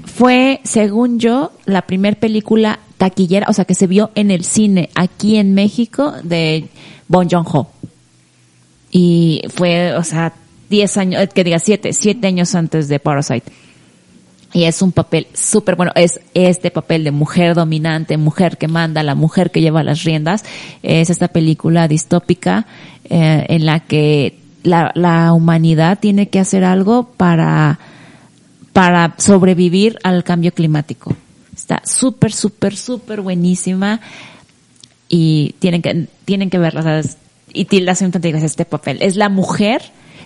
[0.06, 4.90] fue, según yo, la primer película taquillera, o sea, que se vio en el cine
[4.96, 6.70] aquí en México de
[7.10, 7.68] Bon Joon-ho.
[8.92, 10.32] Y fue, o sea,
[10.70, 13.52] 10 años, eh, que diga 7, 7 años antes de Parasite.
[14.54, 15.92] Y es un papel súper bueno.
[15.96, 20.46] Es este papel de mujer dominante, mujer que manda, la mujer que lleva las riendas.
[20.82, 22.68] Es esta película distópica
[23.04, 27.80] eh, en la que la, la humanidad tiene que hacer algo para,
[28.72, 31.14] para sobrevivir al cambio climático.
[31.64, 34.02] Está súper, súper, súper buenísima
[35.08, 36.82] y tienen que, tienen que verla.
[36.82, 37.16] ¿sabes?
[37.54, 39.02] Y Tilda Swinton te digo, es este papel.
[39.02, 39.82] Es la mujer.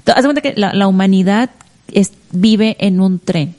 [0.08, 1.52] Haz cuenta que la, la humanidad
[1.94, 3.54] es, vive en un tren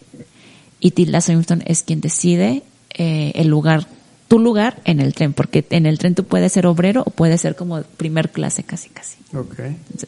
[0.81, 2.65] y Tilda Swinton es quien decide
[2.95, 3.87] eh, el lugar,
[4.27, 7.41] tu lugar en el tren, porque en el tren tú puedes ser obrero o puedes
[7.41, 9.19] ser como primer clase casi casi.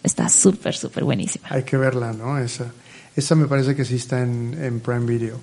[0.02, 1.46] Está súper, súper buenísima.
[1.50, 2.37] Hay que verla, ¿no?
[2.37, 2.72] Esa,
[3.14, 5.38] esa me parece que sí está en, en Prime Video.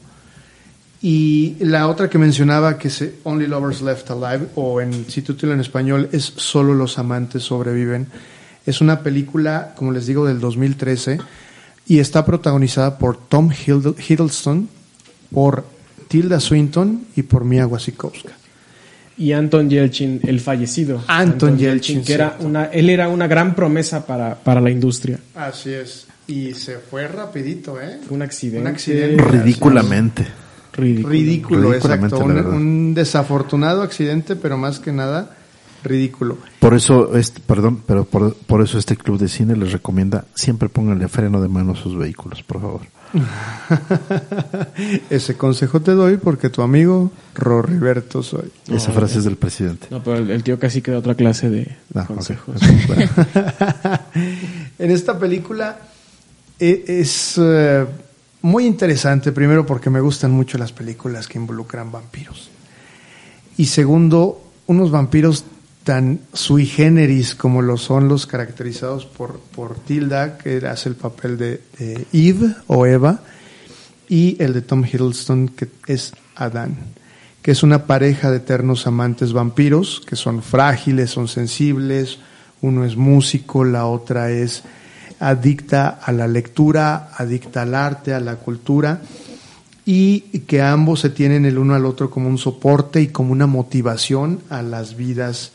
[1.02, 5.54] Y la otra que mencionaba, que es Only Lovers Left Alive, o en su título
[5.54, 8.08] en español es Solo los amantes sobreviven,
[8.66, 11.20] es una película, como les digo, del 2013
[11.88, 14.68] y está protagonizada por Tom Hiddle- Hiddleston,
[15.32, 15.66] por
[16.08, 18.32] Tilda Swinton y por Mia Wasikowska.
[19.20, 21.04] Y Anton Yelchin, el fallecido.
[21.08, 22.46] Anton Yelchin, que era cierto.
[22.48, 25.20] una, él era una gran promesa para, para la industria.
[25.36, 26.06] Así es.
[26.28, 28.00] Y se fue rapidito, ¿eh?
[28.10, 28.62] Un accidente.
[28.62, 29.24] Un accidente.
[29.24, 30.28] Ridículamente.
[30.78, 31.10] Ridículo.
[31.12, 32.20] Ridículo, exacto.
[32.20, 35.36] Un, desafortunado accidente, pero más que nada
[35.84, 36.38] ridículo.
[36.60, 40.70] Por eso, este, perdón, pero por, por eso este club de cine les recomienda siempre
[40.70, 42.82] pónganle freno de mano a sus vehículos, por favor.
[45.10, 48.52] Ese consejo te doy porque tu amigo Roriberto soy.
[48.70, 49.88] Esa frase es del presidente.
[49.90, 52.56] No, pero el, el tío casi queda otra clase de Ah, consejos.
[52.88, 53.10] Bueno.
[54.80, 55.80] en esta película
[56.60, 57.86] e- es eh,
[58.42, 62.50] muy interesante, primero porque me gustan mucho las películas que involucran vampiros.
[63.58, 65.46] Y segundo, unos vampiros
[65.84, 71.38] tan sui generis como lo son los caracterizados por, por Tilda, que hace el papel
[71.38, 73.22] de, de Eve o Eva,
[74.10, 76.78] y el de Tom Hiddleston, que es Adán,
[77.42, 82.20] que es una pareja de eternos amantes vampiros, que son frágiles, son sensibles,
[82.62, 84.64] uno es músico, la otra es
[85.20, 89.02] adicta a la lectura, adicta al arte, a la cultura,
[89.86, 93.48] y que ambos se tienen el uno al otro como un soporte y como una
[93.48, 95.54] motivación a las vidas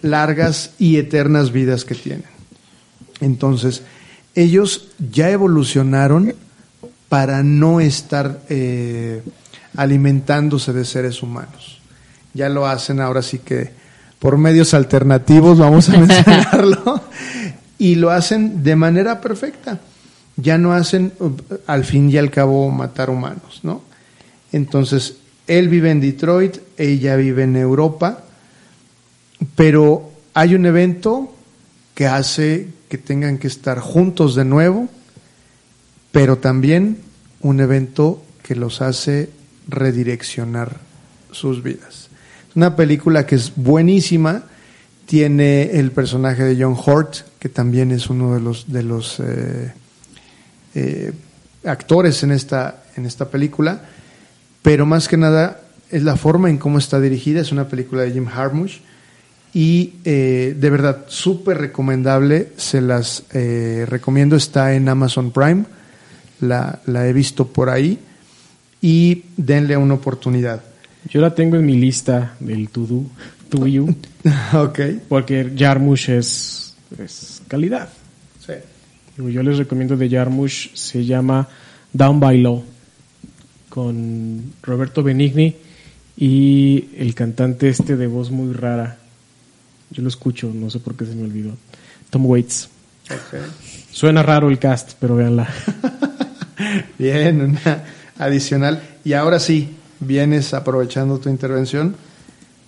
[0.00, 2.24] largas y eternas vidas que tienen.
[3.20, 3.82] Entonces,
[4.34, 6.34] ellos ya evolucionaron
[7.08, 9.22] para no estar eh,
[9.76, 11.78] alimentándose de seres humanos.
[12.34, 13.70] Ya lo hacen ahora sí que
[14.18, 17.02] por medios alternativos, vamos a mencionarlo,
[17.78, 19.80] y lo hacen de manera perfecta.
[20.36, 21.30] Ya no hacen, uh,
[21.66, 23.82] al fin y al cabo, matar humanos, ¿no?
[24.52, 28.24] Entonces, él vive en Detroit, ella vive en Europa,
[29.54, 31.34] pero hay un evento
[31.94, 34.88] que hace que tengan que estar juntos de nuevo,
[36.12, 36.98] pero también
[37.40, 39.30] un evento que los hace
[39.68, 40.80] redireccionar
[41.32, 42.08] sus vidas.
[42.48, 44.44] Es una película que es buenísima,
[45.06, 49.72] tiene el personaje de John Hurt, que también es uno de los, de los eh,
[50.74, 51.12] eh,
[51.64, 53.82] actores en esta, en esta película,
[54.62, 58.12] pero más que nada es la forma en cómo está dirigida, es una película de
[58.12, 58.78] Jim Harmush
[59.52, 65.64] y eh, de verdad súper recomendable, se las eh, recomiendo, está en Amazon Prime,
[66.40, 67.98] la, la he visto por ahí
[68.82, 70.62] y denle una oportunidad.
[71.08, 73.04] Yo la tengo en mi lista del to do,
[73.48, 73.94] to you,
[74.52, 74.80] ok.
[75.08, 76.65] porque Jarmusch es,
[76.98, 77.88] es calidad.
[78.44, 78.54] Sí.
[79.16, 81.48] Yo les recomiendo de Jarmusch, se llama
[81.92, 82.64] Down by Law,
[83.68, 85.56] con Roberto Benigni
[86.16, 88.98] y el cantante este de voz muy rara.
[89.90, 91.52] Yo lo escucho, no sé por qué se me olvidó.
[92.10, 92.68] Tom Waits.
[93.90, 95.48] Suena raro el cast, pero véanla.
[96.98, 97.84] Bien, una
[98.18, 98.82] adicional.
[99.04, 101.96] Y ahora sí, vienes aprovechando tu intervención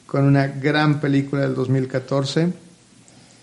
[0.07, 2.52] con una gran película del 2014,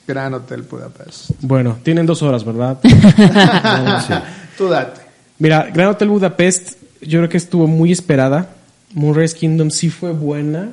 [0.08, 1.32] Gran Hotel Budapest.
[1.41, 2.78] Bueno, tienen dos horas, ¿verdad?
[4.58, 5.02] Tú date.
[5.39, 8.50] Mira, Gran Hotel Budapest, yo creo que estuvo muy esperada.
[8.94, 10.70] Moonrise Kingdom sí fue buena,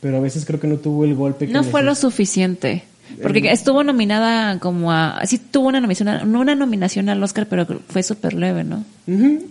[0.00, 2.84] pero a veces creo que no tuvo el golpe que No fue lo suficiente.
[3.22, 5.20] Porque estuvo nominada como a...
[5.26, 8.84] Sí tuvo una nominación, no una nominación al Oscar, pero fue súper leve, ¿no?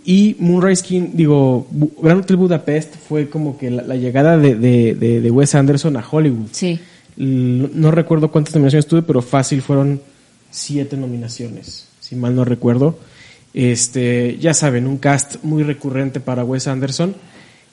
[0.04, 1.66] Y Moonrise King, digo,
[2.02, 5.96] Gran Hotel Budapest fue como que la, la llegada de, de- de- de Wes Anderson
[5.96, 6.48] a Hollywood.
[6.52, 6.78] Sí.
[7.18, 10.02] No recuerdo cuántas nominaciones tuve, pero fácil fueron
[10.52, 12.98] siete nominaciones, si mal no recuerdo.
[13.54, 17.16] Este, ya saben, un cast muy recurrente para Wes Anderson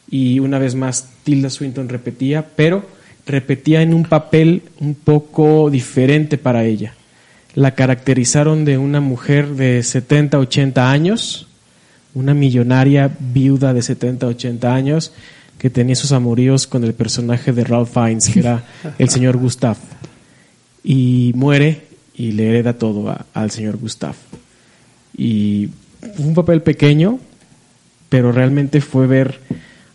[0.09, 2.85] y una vez más Tilda Swinton repetía, pero
[3.27, 6.95] repetía en un papel un poco diferente para ella.
[7.55, 11.49] La caracterizaron de una mujer de 70, 80 años,
[12.15, 15.13] una millonaria viuda de 70, 80 años
[15.63, 18.65] que tenía sus amoríos con el personaje de Ralph Fiennes, que era
[18.99, 19.77] el señor Gustav.
[20.85, 21.83] Y muere
[22.17, 24.15] y le hereda todo a- al señor Gustav.
[25.17, 25.69] Y
[26.17, 27.21] fue un papel pequeño,
[28.09, 29.39] pero realmente fue ver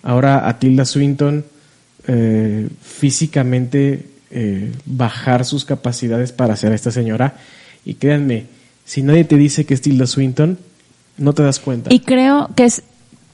[0.03, 1.43] ahora a Tilda Swinton
[2.07, 7.35] eh, físicamente eh, bajar sus capacidades para ser esta señora.
[7.83, 8.45] Y créanme,
[8.85, 10.57] si nadie te dice que es Tilda Swinton,
[11.17, 11.93] no te das cuenta.
[11.93, 12.83] Y creo que es,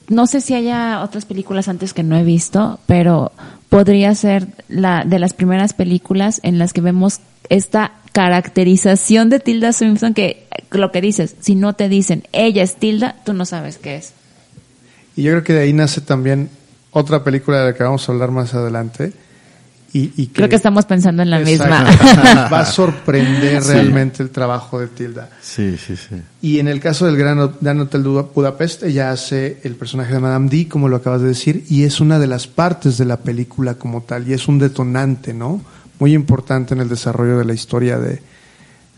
[0.08, 3.32] no sé si haya otras películas antes que no he visto, pero
[3.68, 9.72] podría ser la de las primeras películas en las que vemos esta caracterización de Tilda
[9.72, 13.78] Swinton que lo que dices, si no te dicen ella es Tilda, tú no sabes
[13.78, 14.12] qué es.
[15.16, 16.50] Y yo creo que de ahí nace también
[16.90, 19.12] otra película de la que vamos a hablar más adelante.
[19.96, 21.88] Y, y Creo que estamos pensando en la Exacto.
[22.04, 22.48] misma.
[22.52, 25.30] Va a sorprender realmente el trabajo de Tilda.
[25.40, 26.16] Sí, sí, sí.
[26.42, 30.18] Y en el caso del Gran, Gran Hotel Buda- Budapest, ella hace el personaje de
[30.18, 33.18] Madame D, como lo acabas de decir, y es una de las partes de la
[33.18, 35.62] película como tal, y es un detonante, ¿no?
[36.00, 38.20] Muy importante en el desarrollo de la historia de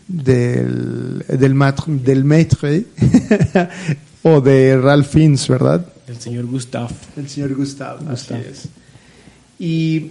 [0.07, 2.85] del del, del maître
[4.23, 5.85] o de Ralph Fiennes, ¿verdad?
[6.07, 6.89] El señor Gustav.
[7.17, 8.37] El señor Gustav, así Gustav.
[8.39, 8.69] es.
[9.59, 10.09] Y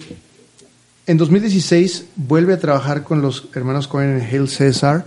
[1.07, 5.05] en 2016 vuelve a trabajar con los hermanos Cohen en Hail César.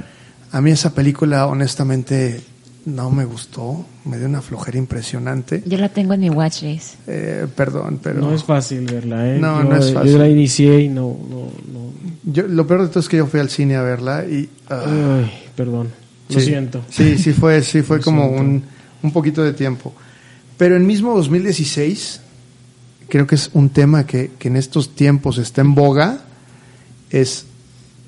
[0.51, 2.41] A mí esa película, honestamente,
[2.85, 3.85] no me gustó.
[4.05, 5.61] Me dio una flojera impresionante.
[5.65, 6.95] Yo la tengo en mi watchlist.
[7.07, 9.39] Eh, perdón, pero No es fácil verla, ¿eh?
[9.39, 10.11] No, yo, no es fácil.
[10.11, 11.93] Yo la inicié y no, no, no.
[12.23, 14.49] yo, lo peor de todo es que yo fui al cine a verla y...
[14.69, 15.89] ah, Ay, perdón.
[16.29, 16.45] Lo sí.
[16.45, 16.81] siento.
[16.89, 18.63] Sí, sí fue, sí fue como un,
[19.03, 19.93] un poquito de tiempo.
[20.57, 22.21] Pero en mismo 2016,
[23.09, 26.19] creo que es un tema que, que en estos tiempos está en boga,
[27.09, 27.45] es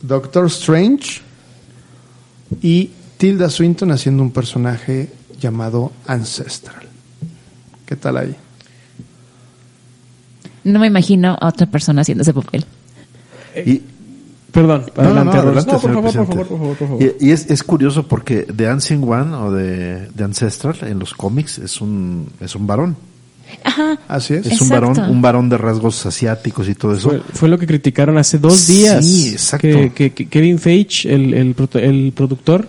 [0.01, 1.21] Doctor Strange
[2.61, 6.87] y Tilda Swinton haciendo un personaje llamado Ancestral.
[7.85, 8.35] ¿Qué tal ahí?
[10.63, 12.65] No me imagino a otra persona haciendo ese papel.
[13.65, 13.81] Y,
[14.51, 16.87] Perdón, No, no, adelante, no, adelante, No, por señor favor, por favor, por favor, por
[16.89, 17.03] favor.
[17.21, 21.13] y- y es, es curioso porque The Ancient One o de, de Ancestral en los
[21.13, 22.97] cómics es un, es un varón.
[23.63, 23.99] Ajá.
[24.07, 24.45] Así es.
[24.47, 24.87] Es un Exacto.
[24.93, 27.09] varón, un varón de rasgos asiáticos y todo eso.
[27.09, 29.05] Fue, fue lo que criticaron hace dos Sí, días.
[29.31, 29.67] exacto.
[29.67, 32.67] Que, que- que Kevin Feige, el, el, el productor,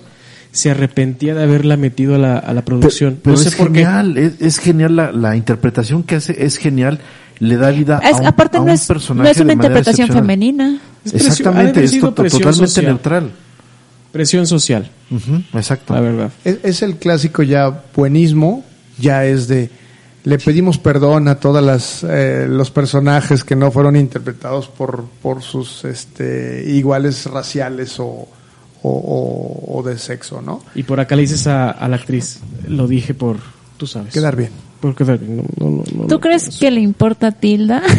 [0.51, 3.19] se arrepentía de haberla metido a la, a la producción.
[3.23, 3.81] Pero no sé es por qué.
[3.85, 6.99] genial, es, es genial la, la interpretación que hace, es genial,
[7.39, 9.53] le da vida Es- a un, aparte a no un es, no personaje es una
[9.55, 10.79] interpretación femenina.
[11.05, 12.85] Es Exactamente, es to- totalmente social.
[12.87, 13.31] neutral.
[14.13, 15.95] Presión social, Ujú, exacto.
[15.95, 16.31] la verdad.
[16.45, 18.63] Es, es el clásico ya buenismo,
[18.99, 19.71] ya es de
[20.25, 25.43] le pedimos perdón a todas las eh, los personajes que no fueron interpretados por por
[25.43, 28.29] sus este iguales raciales o, o,
[28.83, 30.63] o- o de sexo, ¿no?
[30.75, 33.37] Y por acá le dices a, a la actriz, lo dije por,
[33.77, 34.13] tú sabes.
[34.13, 34.51] Quedar bien.
[34.81, 35.37] Por quedar bien.
[35.37, 37.83] No, no, no, no, ¿Tú no, crees que le importa a Tilda?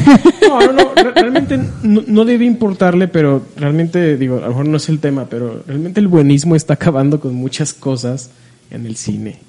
[0.47, 4.67] No, no, no, re- realmente no, no debe importarle, pero realmente, digo, a lo mejor
[4.67, 8.29] no es el tema, pero realmente el buenismo está acabando con muchas cosas
[8.69, 9.39] en el cine.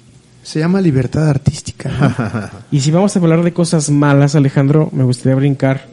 [0.45, 1.89] Se llama libertad artística.
[1.89, 2.49] ¿no?
[2.71, 5.87] Y si vamos a hablar de cosas malas, Alejandro, me gustaría brincar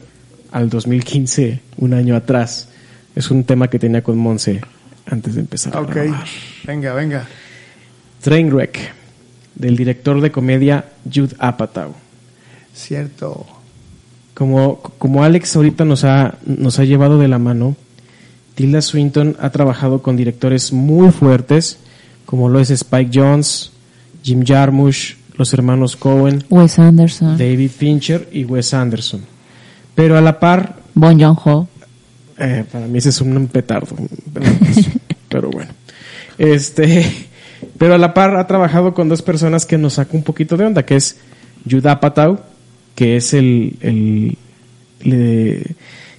[0.51, 2.69] al 2015, un año atrás.
[3.15, 4.61] Es un tema que tenía con Monse
[5.07, 5.75] antes de empezar.
[5.75, 5.95] a ok,
[6.67, 7.27] venga, venga.
[8.21, 8.77] Trainwreck,
[9.55, 11.95] del director de comedia Jude Apatow.
[12.75, 13.47] Cierto.
[14.35, 17.75] Como, como Alex ahorita nos ha, nos ha llevado de la mano,
[18.53, 21.79] Tilda Swinton ha trabajado con directores muy fuertes,
[22.27, 23.72] como lo es Spike Jones,
[24.23, 29.21] Jim Jarmusch, los hermanos Cohen, Wes Anderson, David Fincher y Wes Anderson.
[29.95, 31.67] Pero a la par, Bon Joon-ho.
[32.39, 33.95] eh, para mí ese es un petardo,
[35.29, 35.71] pero bueno.
[36.37, 37.05] Este,
[37.77, 40.65] pero a la par ha trabajado con dos personas que nos saca un poquito de
[40.65, 41.17] onda, que es
[41.69, 42.39] Judah Apatow,
[42.95, 44.37] que es el, el
[45.01, 45.75] le-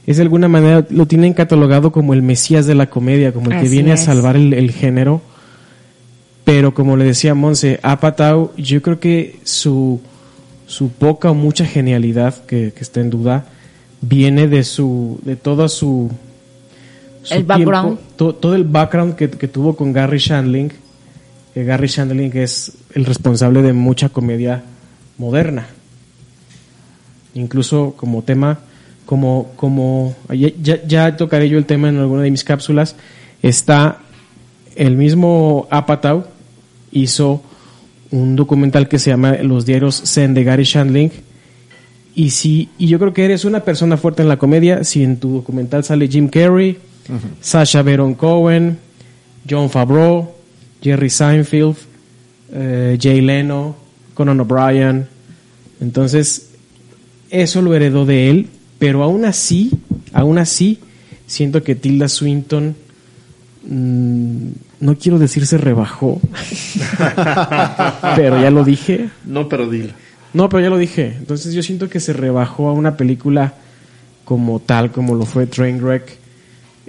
[0.07, 3.61] es de alguna manera lo tienen catalogado como el mesías de la comedia, como el
[3.61, 5.23] que viene a salvar el, el género.
[6.45, 10.01] Pero como le decía Monse, Apatow, yo creo que su
[10.67, 13.45] su poca o mucha genialidad que, que está en duda
[14.01, 16.11] viene de su de toda su,
[17.23, 17.99] su El background.
[18.17, 20.73] to- todo el background que, que tuvo con Gary Shandling
[21.53, 24.63] que Gary Shandling es el responsable de mucha comedia
[25.19, 25.67] moderna
[27.35, 28.59] incluso como tema
[29.07, 32.97] como como ya, ya- ya tocaré yo el tema en alguna de mis cápsulas
[33.43, 33.99] está
[34.77, 36.25] el mismo Apatow
[36.95, 37.43] hizo
[38.11, 41.13] un documental que se llama Los diarios Zen de Gary Shandling.
[42.15, 45.19] Y si y yo creo que eres una persona fuerte en la comedia si en
[45.19, 46.79] tu documental sale Jim Carrey
[47.41, 48.79] Sasha Baron Cohen
[49.51, 50.33] John Favreau
[50.81, 51.77] Jerry Seinfeld
[52.53, 53.75] eh, Jay Leno
[54.15, 55.09] Conan O'Brien.
[55.81, 56.51] Entonces
[57.31, 58.47] eso lo heredó de él,
[58.79, 59.73] pero aún así,
[60.13, 60.79] aún así,
[61.27, 62.77] siento que Tilda Swinton,
[63.67, 64.49] mm,
[64.81, 66.21] no quiero decir se rebajó,
[68.17, 69.09] pero ya lo dije.
[69.25, 69.93] No, pero dilo.
[70.33, 71.15] No, pero ya lo dije.
[71.19, 73.55] Entonces yo siento que se rebajó a una película
[74.25, 76.19] como tal, como lo fue Trainwreck.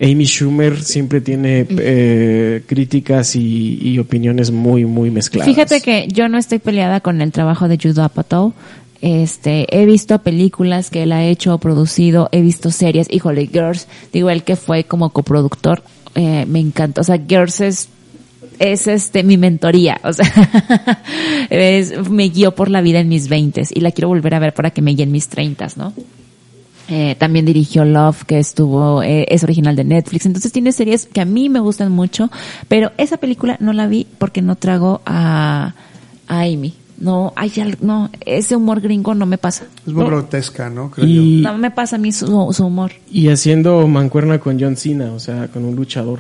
[0.01, 5.47] Amy Schumer siempre tiene eh, críticas y, y opiniones muy, muy mezcladas.
[5.47, 8.53] Fíjate que yo no estoy peleada con el trabajo de Judah Apatow.
[9.01, 13.87] Este, he visto películas que él ha hecho o producido, he visto series, híjole, Girls,
[14.11, 15.83] digo, él que fue como coproductor,
[16.15, 17.89] eh, me encanta, o sea, Girls es,
[18.59, 20.25] es este, mi mentoría, o sea,
[21.49, 24.53] es, me guió por la vida en mis veintes y la quiero volver a ver
[24.53, 25.93] para que me guíe en mis treintas, ¿no?
[26.87, 30.25] Eh, también dirigió Love, que estuvo, eh, es original de Netflix.
[30.25, 32.29] Entonces tiene series que a mí me gustan mucho,
[32.67, 35.73] pero esa película no la vi porque no trago a,
[36.27, 36.75] a Amy.
[36.97, 39.65] No, hay no, ese humor gringo no me pasa.
[39.85, 40.91] Es muy No, grotesca, ¿no?
[40.91, 41.21] Creo yo.
[41.21, 42.91] Y, no me pasa a mí su, su humor.
[43.11, 46.19] y haciendo mancuerna con John Cena, o sea, con un luchador.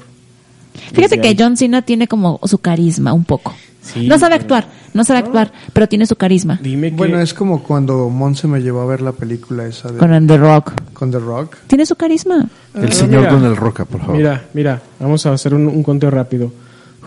[0.93, 1.35] Fíjate que ahí.
[1.39, 3.53] John Cena tiene como su carisma un poco.
[3.81, 6.59] Sí, no sabe pero- actuar, no sabe actuar, pero tiene su carisma.
[6.61, 9.97] Dime que Bueno, es como cuando Monse me llevó a ver la película esa de,
[9.99, 10.73] Con The Rock.
[10.93, 11.55] con The Rock.
[11.67, 12.47] Tiene su carisma.
[12.73, 13.31] El Ah, señor mira.
[13.31, 14.17] Don El Roca, por favor.
[14.17, 16.51] Mira, mira, vamos a hacer un, un conteo rápido.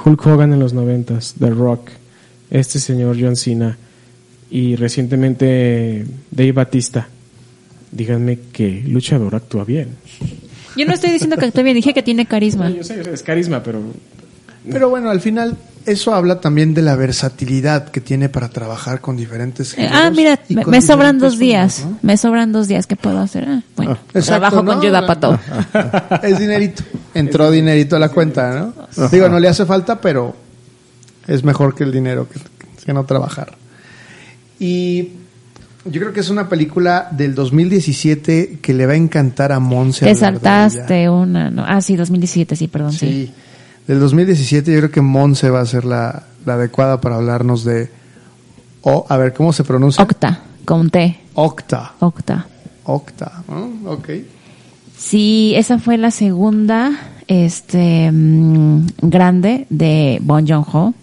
[0.04, 1.90] Hulk Hogan en los noventas, The Rock,
[2.50, 3.76] este señor John Cena
[4.50, 7.08] y recientemente Dave Batista.
[7.90, 9.88] Díganme que luchador actúa bien.
[10.76, 12.70] Yo no estoy diciendo que actúe bien, dije que tiene carisma.
[12.70, 13.80] Yo sé, yo sé, es carisma, pero
[14.70, 19.16] Pero bueno, al final eso habla también de la versatilidad que tiene para trabajar con
[19.16, 21.76] diferentes Eh, géneros ah, mira, me, con me sobran dos días.
[21.80, 22.08] formas, ¿no?
[22.08, 22.86] Me sobran dos días.
[22.86, 23.44] ¿Qué puedo hacer?
[23.48, 24.82] Ah, bueno, Exacto, trabajo con ¿no?
[24.82, 25.38] Judah Apatow.
[26.22, 26.82] Es dinerito.
[27.14, 29.08] Entró dinerito a la cuenta, ¿no?
[29.08, 30.36] Digo, no le hace falta, pero
[31.28, 32.40] es mejor que el dinero que,
[32.84, 33.56] que no trabajar.
[34.58, 35.10] Y
[35.84, 40.04] yo creo que es una película del 2017 que le va a encantar a Monse.
[40.04, 41.50] Te saltaste una.
[41.50, 41.64] No.
[41.66, 42.92] Ah, sí, 2017, sí, perdón.
[42.92, 42.98] Sí.
[42.98, 43.32] Sí.
[43.86, 47.90] Del 2017 yo creo que Monse va a ser la, la adecuada para hablarnos de...
[48.82, 50.02] O, a ver, ¿cómo se pronuncia?
[50.02, 51.20] Octa, con T.
[51.34, 51.92] Octa.
[52.00, 52.46] Octa.
[52.84, 53.44] Octa.
[53.48, 53.92] ¿no?
[53.92, 54.10] Ok.
[54.96, 56.92] Sí, esa fue la segunda
[57.28, 60.94] este mm, grande de Bon Joon-ho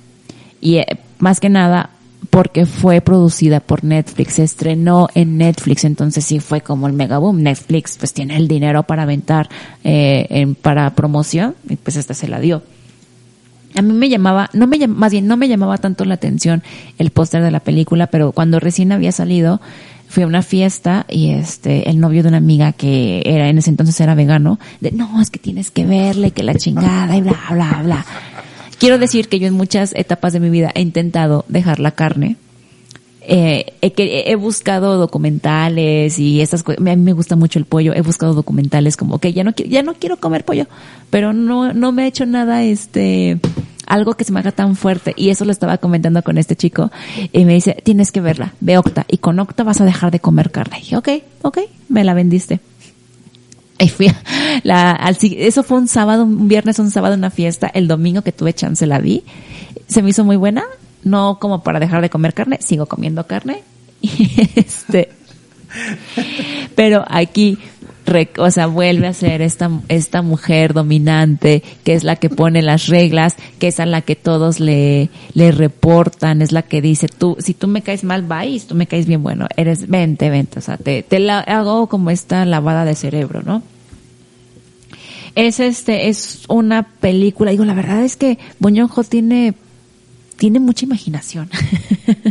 [0.66, 0.86] y eh,
[1.20, 1.91] más que nada
[2.32, 7.20] porque fue producida por Netflix, se estrenó en Netflix, entonces sí fue como el mega
[7.20, 7.43] boom.
[7.43, 9.47] Netflix pues tiene el dinero para aventar
[9.84, 12.63] eh, en- para promoción y pues esta se la dio.
[13.76, 16.63] A mí me llamaba, no me más bien no me llamaba tanto la atención
[16.97, 19.61] el póster de la película, pero cuando recién había salido,
[20.07, 23.70] fui a una fiesta y este, el novio de una amiga que era, en ese
[23.70, 27.39] entonces era vegano, de no, es que tienes que verle, que la chingada y bla,
[27.51, 28.05] bla, bla.
[28.80, 32.38] Quiero decir que yo en muchas etapas de mi vida he intentado dejar la carne.
[33.28, 36.80] Eh, he, he buscado documentales y estas cosas.
[36.80, 37.93] A mí me gusta mucho el pollo.
[37.93, 40.67] He buscado documentales como que ya no quiero, ya no quiero comer pollo,
[41.09, 43.39] pero no, no me ha hecho nada, este,
[43.88, 45.13] algo que se me haga tan fuerte.
[45.15, 46.91] Y eso lo estaba comentando con este chico
[47.32, 49.05] y me dice, tienes que verla, ve Octa.
[49.09, 50.78] Y con Octa vas a dejar de comer carne.
[50.78, 51.09] Y dije, ok,
[51.41, 51.59] ok,
[51.89, 52.59] me la vendiste.
[53.78, 57.67] Y fui al, eso fue un sábado, un viernes, un sábado, una fiesta.
[57.67, 59.23] El domingo que tuve chance la vi.
[59.88, 60.63] Se me hizo muy buena.
[61.03, 63.63] No como para dejar de comer carne, sigo comiendo carne.
[64.01, 65.09] Y este,
[66.76, 67.57] pero aquí
[68.37, 72.87] o sea, vuelve a ser esta, esta mujer dominante, que es la que pone las
[72.87, 77.35] reglas, que es a la que todos le, le reportan, es la que dice, tú,
[77.39, 80.61] si tú me caes mal, si tú me caes bien, bueno, eres, vente, vente, o
[80.61, 83.63] sea, te, te la, hago como esta lavada de cerebro, ¿no?
[85.33, 89.53] Es este, es una película, digo, la verdad es que Bong Joon-ho tiene,
[90.37, 91.49] tiene mucha imaginación.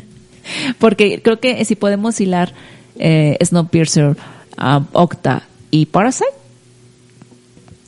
[0.79, 2.55] Porque creo que si podemos hilar
[2.97, 4.17] eh, Snowpiercer,
[4.59, 5.43] um, Octa
[5.77, 6.31] y Parasite,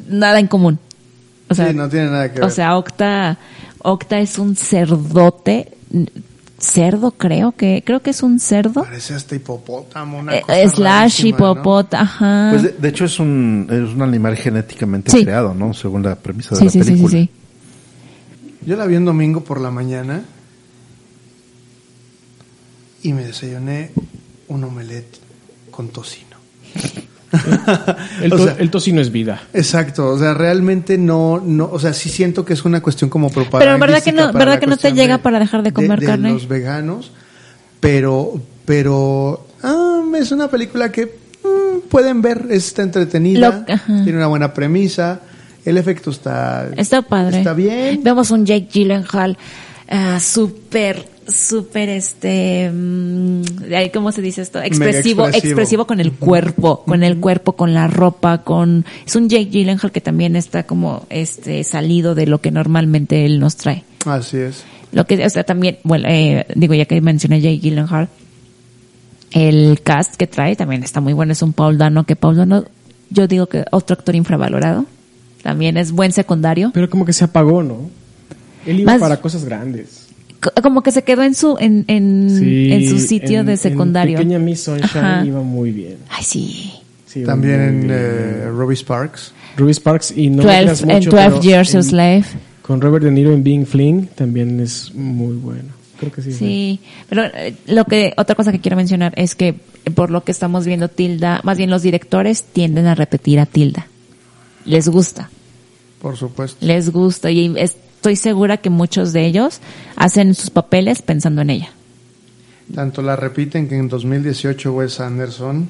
[0.09, 0.79] nada en común.
[1.49, 2.45] O sea, sí, no tiene nada que ver.
[2.49, 3.39] o sea, Octa,
[3.79, 5.77] Octa es un cerdote,
[6.59, 8.83] cerdo creo que, creo que es un cerdo.
[8.83, 10.19] Parece hasta hipopótamo.
[10.19, 10.81] Una Eh, cosa slash
[11.23, 11.53] rarísima, ¿no?
[11.53, 12.49] hipopota, ajá.
[12.51, 15.23] Pues de, de hecho es un, es un animal genéticamente Sí.
[15.23, 15.73] creado, ¿no?
[15.73, 17.11] Según la premisa de sí, la sí, sí, sí, película.
[17.13, 17.31] sí.
[18.67, 20.23] Yo la vi un domingo por la mañana
[23.05, 23.93] y me desayuné
[24.49, 25.19] un omelette
[25.71, 26.37] con tocino.
[28.23, 29.43] El, O to- sea, el tocino es vida.
[29.53, 33.31] Exacto, o sea, realmente no, no, o sea, sí siento que es una cuestión como
[33.31, 33.59] propaganda.
[33.75, 36.31] Pero ¿verdad que no- verdad que no te llega para dejar de comer carne?
[36.33, 37.11] los veganos,
[37.81, 44.29] pero, pero, ah, es una película que mm, pueden ver, está entretenida, Lo- tiene una
[44.29, 45.21] buena premisa,
[45.65, 47.39] el efecto está, Está padre.
[47.39, 48.01] está bien.
[48.03, 49.37] Vemos un Jake Gyllenhaal
[49.89, 53.43] ah, súper, súper, este, mm,
[53.93, 54.61] ¿cómo se dice esto?
[54.61, 55.51] Expresivo, expresivo.
[55.53, 59.93] expresivo, con el cuerpo, con el cuerpo, con la ropa, con, es un Jake Gyllenhaal
[59.93, 63.85] que también está como, este, salido de lo que normalmente él nos trae.
[64.05, 64.65] Así es.
[64.93, 68.09] Lo que, o sea, también, bueno, eh, digo, ya que mencioné Jake Gyllenhaal,
[69.33, 71.33] el cast que trae también está muy bueno.
[71.33, 72.65] Es un Paul Dano, que Paul Dano,
[73.11, 74.87] yo digo que otro actor infravalorado.
[75.43, 76.71] También es buen secundario.
[76.73, 77.91] Pero como que se apagó, ¿no?
[78.65, 80.06] Él iba Más- para cosas grandes.
[80.55, 83.53] Co- Como que se quedó en su, en, en, Sí, en su sitio en- de
[83.53, 84.19] en secundario.
[84.19, 85.25] Pequeña Miss Sunshine Ajá.
[85.25, 85.97] iba muy bien.
[86.09, 86.73] Ay, sí.
[87.07, 89.33] Sí, También en eh, Ruby Sparks.
[89.57, 92.25] Ruby Sparks y no me 12, creas en mucho, 12 pero Years a en- Slave.
[92.63, 95.69] Con Robert De Niro en Being Fling también es muy bueno.
[95.99, 96.33] Creo que sí.
[96.33, 99.49] Sí, pero eh, lo que otra cosa que quiero mencionar es que
[99.85, 103.47] eh, por lo que estamos viendo Tilda, más bien los directores tienden a repetir a
[103.47, 103.87] Tilda.
[104.67, 105.31] Les gusta,
[106.03, 106.59] Por supuesto.
[106.67, 107.55] les gusta y
[107.97, 109.61] estoy segura que muchos de ellos
[109.97, 111.69] hacen sus papeles pensando en ella.
[112.75, 115.69] Tanto la repiten que en 2018 Wes Anderson.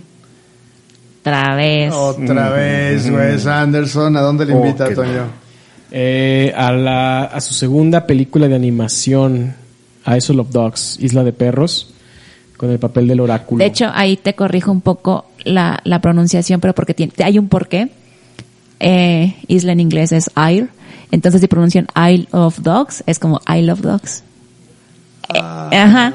[1.20, 1.93] Otra vez.
[1.93, 4.16] Otra vez Wes Anderson.
[4.16, 5.24] ¿A dónde le Oh, invita, qué Toño?
[5.91, 9.55] Eh, a, la, a su segunda película de animación,
[10.05, 11.93] A Isle of Dogs, Isla de Perros,
[12.57, 13.59] con el papel del oráculo.
[13.59, 17.49] De hecho, ahí te corrijo un poco la, la pronunciación, pero porque tiene, hay un
[17.49, 17.89] porqué.
[18.79, 20.68] Eh, isla en inglés es Isle.
[21.11, 24.22] Entonces, si pronuncian Isle of Dogs, es como I love dogs.
[25.34, 26.14] Eh, Ajá.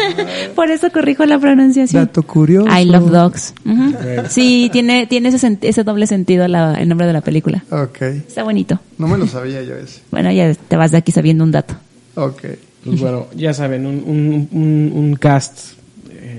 [0.54, 2.04] Por eso corrijo la pronunciación.
[2.04, 2.68] Dato curioso.
[2.78, 3.54] I love dogs.
[3.64, 3.94] Ujú.
[4.28, 7.64] Sí, tiene, tiene ese, ese doble sentido la- el nombre de la película.
[7.70, 8.02] Ok.
[8.02, 8.78] Está bonito.
[8.98, 10.00] No me lo sabía yo ese.
[10.10, 11.74] Bueno, ya te vas de aquí sabiendo un dato.
[12.16, 12.42] Ok.
[12.84, 15.72] Pues bueno, ya saben, un, un, un, un cast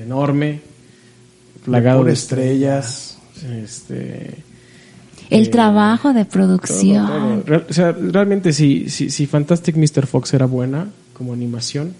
[0.04, 0.62] enorme,
[1.66, 3.18] plagado de estrellas.
[3.64, 4.36] Este,
[5.32, 7.08] El Eh, trabajo de producción.
[7.08, 7.44] todo.
[7.46, 10.06] Real- o sea, realmente si, si, si Fantastic Mr.
[10.06, 11.94] Fox era buena como animación,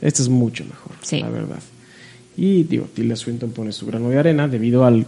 [0.00, 1.20] esta es mucho mejor, Sí.
[1.20, 1.58] la verdad.
[2.36, 5.06] Y digo, Tilda Swinton pone su grano de arena debido al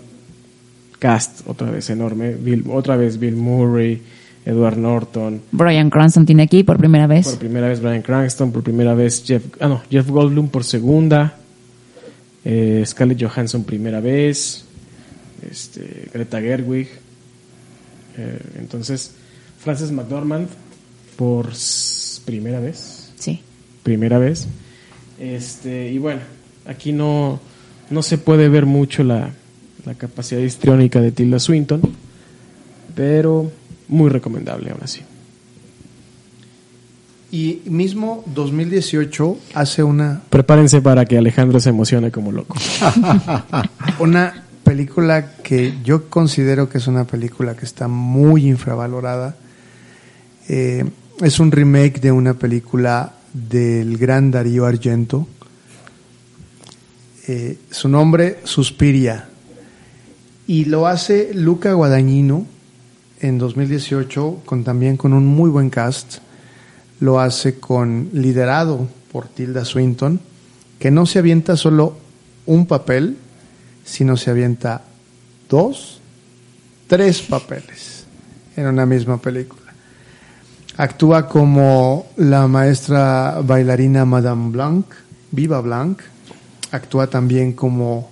[0.99, 4.03] cast otra vez enorme, Bill- otra vez Bill Murray,
[4.45, 7.29] Edward Norton, Brian Cranston tiene aquí por primera vez.
[7.29, 11.37] por primera vez Brian Cranston, por primera vez Jeff, ah no, Jeff Goldblum por segunda,
[12.45, 14.65] eh, Scarlett Johansson primera vez,
[15.49, 16.89] este, Greta Gerwig,
[18.17, 19.13] eh, entonces
[19.59, 20.49] Frances McDormand
[21.17, 21.51] por
[22.25, 23.41] primera vez, Sí.
[23.83, 24.47] primera vez,
[25.19, 26.21] este y bueno,
[26.67, 27.41] aquí no
[27.91, 29.31] no se puede ver mucho la,
[29.85, 31.81] la capacidad histriónica de Tilda Swinton,
[32.95, 33.51] pero
[33.89, 35.01] muy recomendable aún así.
[37.33, 42.57] Y mismo 2018 hace una, Prepárense para que Alejandro se emocione como loco.
[44.01, 49.35] una película que yo considero que es una película que está muy infravalorada.
[50.49, 50.85] Eh,
[51.21, 55.27] es un remake de una película del gran Darío Argento.
[57.27, 59.29] Eh, su nombre, Suspiria.
[60.47, 62.47] Y lo hace Luca Guadagnino
[63.21, 66.19] en 2018, con, también con un muy buen cast.
[67.01, 70.21] Lo hace con liderado por Tilda Swinton,
[70.79, 71.97] que no se avienta solo
[72.47, 73.17] un papel,
[73.91, 74.83] sino se avienta
[75.49, 76.01] dos,
[76.87, 78.05] tres papeles
[78.57, 79.73] en una misma película.
[80.77, 84.87] Actúa como la maestra bailarina Madame Blanc,
[85.33, 86.01] Viva Blanc.
[86.71, 88.11] Actúa también como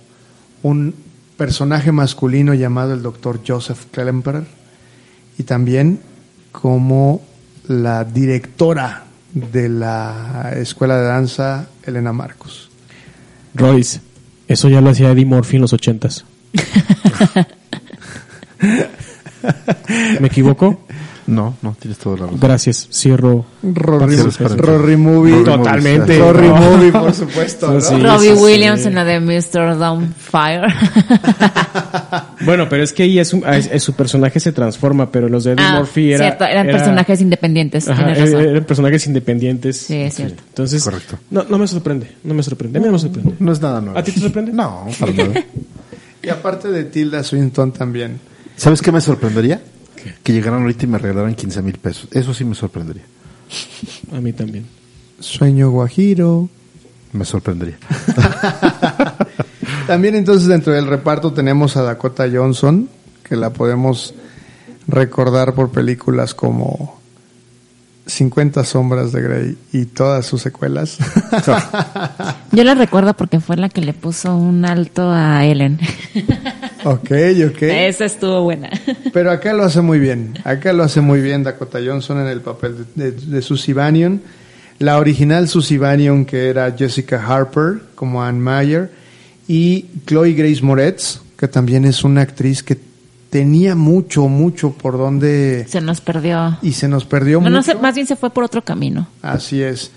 [0.63, 0.93] un
[1.37, 4.43] personaje masculino llamado el doctor Joseph Klemperer
[5.37, 6.01] y también
[6.51, 7.21] como
[7.67, 12.69] la directora de la escuela de danza Elena Marcos.
[13.53, 14.01] Royce,
[14.49, 16.25] eso ya lo hacía Eddie Murphy en los ochentas.
[20.19, 20.81] ¿Me equivoco?
[21.29, 22.39] No, no, tienes toda la razón.
[22.39, 23.45] Gracias, cierro.
[23.61, 24.15] Rory,
[24.57, 25.31] Rory Movie.
[25.33, 26.17] Rory Totalmente.
[26.19, 26.55] Movie, Rory No.
[26.55, 27.71] Movie, por supuesto.
[27.73, 27.81] ¿no?
[27.81, 28.41] Sí, Robbie sí.
[28.43, 29.77] Williams en la de Mr.
[29.77, 30.67] Downfire.
[32.45, 35.43] Bueno, pero es que ahí es, un- es- es- su personaje se transforma, pero los
[35.43, 37.87] de Eddie ah, Murphy era, cierto, eran era- personajes independientes.
[37.89, 38.49] Ajá, tienes er- razón.
[38.49, 39.77] eran personajes independientes.
[39.77, 40.41] Sí, es cierto.
[40.47, 41.17] Entonces, Correcto.
[41.31, 43.33] No, no me sorprende, no me sorprende, a mí no me sorprende.
[43.39, 43.99] No es nada nuevo.
[43.99, 44.53] ¿A ti te sorprende?
[44.53, 45.33] No, para nada.
[46.21, 48.19] Y aparte de Tilda Swinton también.
[48.57, 49.61] ¿Sabes qué me sorprendería?
[50.23, 52.07] Que llegaran ahorita y me regalaran 15 mil pesos.
[52.11, 53.03] Eso sí me sorprendería.
[54.11, 54.65] A mí también.
[55.19, 56.49] Sueño Guajiro.
[57.11, 57.77] Me sorprendería.
[59.87, 62.87] También entonces dentro del reparto tenemos a Dakota Johnson,
[63.23, 64.13] que la podemos
[64.87, 66.99] recordar por películas como
[68.05, 70.97] 50 sombras de Grey y todas sus secuelas.
[72.51, 75.79] Yo la recuerdo porque fue la que le puso un alto a Ellen.
[76.83, 77.11] ok,
[77.49, 77.61] ok.
[77.63, 78.69] Esa estuvo buena.
[79.13, 80.33] Pero acá lo hace muy bien.
[80.43, 84.21] Acá lo hace muy bien Dakota Johnson en el papel de, de, de Susie Bannion.
[84.79, 88.91] La original Susie Bannion, que era Jessica Harper, como Anne Meyer.
[89.47, 92.77] Y Chloe Grace Moretz, que también es una actriz que
[93.29, 95.65] tenía mucho, mucho por donde...
[95.67, 96.57] Se nos perdió.
[96.61, 97.79] Y se nos perdió No, mucho.
[97.79, 99.07] más bien se fue por otro camino.
[99.21, 99.91] Así es.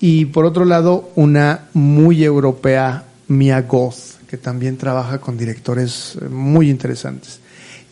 [0.00, 3.04] Y por otro lado, una muy europea,
[3.36, 7.40] Mia Goth, que también trabaja con directores eh, muy interesantes.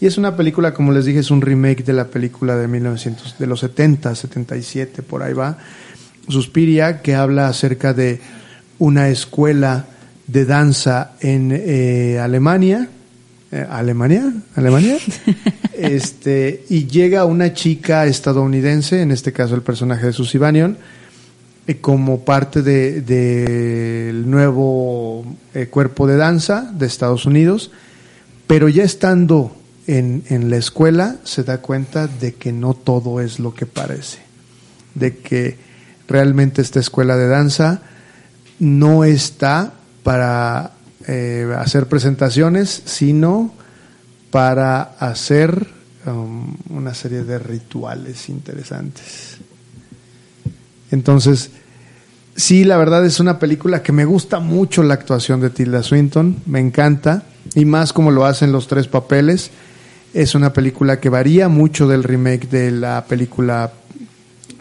[0.01, 3.39] Y es una película, como les dije, es un remake de la película de 1900,
[3.39, 5.59] de los 70, 77, por ahí va.
[6.29, 8.21] Suspiria, que habla acerca de
[8.79, 9.87] una escuela
[10.27, 12.89] de danza en eh, Alemania.
[13.53, 14.33] Eh, ¿Alemania?
[14.55, 14.97] ¿Alemania?
[15.77, 21.00] este, y llega una chica estadounidense, en este caso el personaje de Susie Bannion, eh,
[21.81, 23.45] como parte del de,
[24.07, 27.71] del nuevo eh, cuerpo de danza de Estados Unidos,
[28.47, 29.57] pero ya estando
[29.87, 34.19] en, en la escuela se da cuenta de que no todo es lo que parece,
[34.95, 35.59] de que
[36.09, 37.83] realmente esta escuela de danza
[38.59, 40.73] no está para
[41.07, 43.53] eh, hacer presentaciones, sino
[44.31, 45.67] para hacer
[46.07, 49.39] um, una serie de rituales interesantes.
[50.91, 51.51] Entonces,
[52.37, 56.37] sí, la verdad es una película que me gusta mucho la actuación de Tilda Swinton,
[56.47, 57.25] me encanta,
[57.55, 59.51] y más como lo hacen los tres papeles.
[60.13, 63.73] Es una película que varía mucho del remake de la película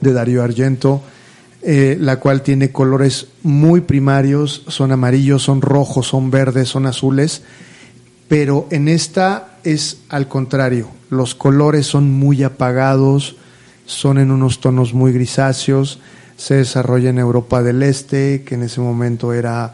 [0.01, 1.01] de Darío Argento,
[1.61, 7.41] eh, la cual tiene colores muy primarios, son amarillos, son rojos, son verdes, son azules,
[8.29, 13.35] pero en esta es al contrario, los colores son muy apagados,
[13.85, 15.99] son en unos tonos muy grisáceos,
[16.39, 19.73] se desarrolla en Europa del Este, que en ese momento era,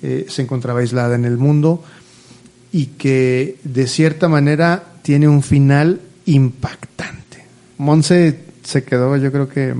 [0.00, 1.82] eh, se encontraba aislada en el mundo,
[2.70, 7.44] y que de cierta manera tiene un final impactante.
[7.78, 9.74] Monse se quedó, yo creo que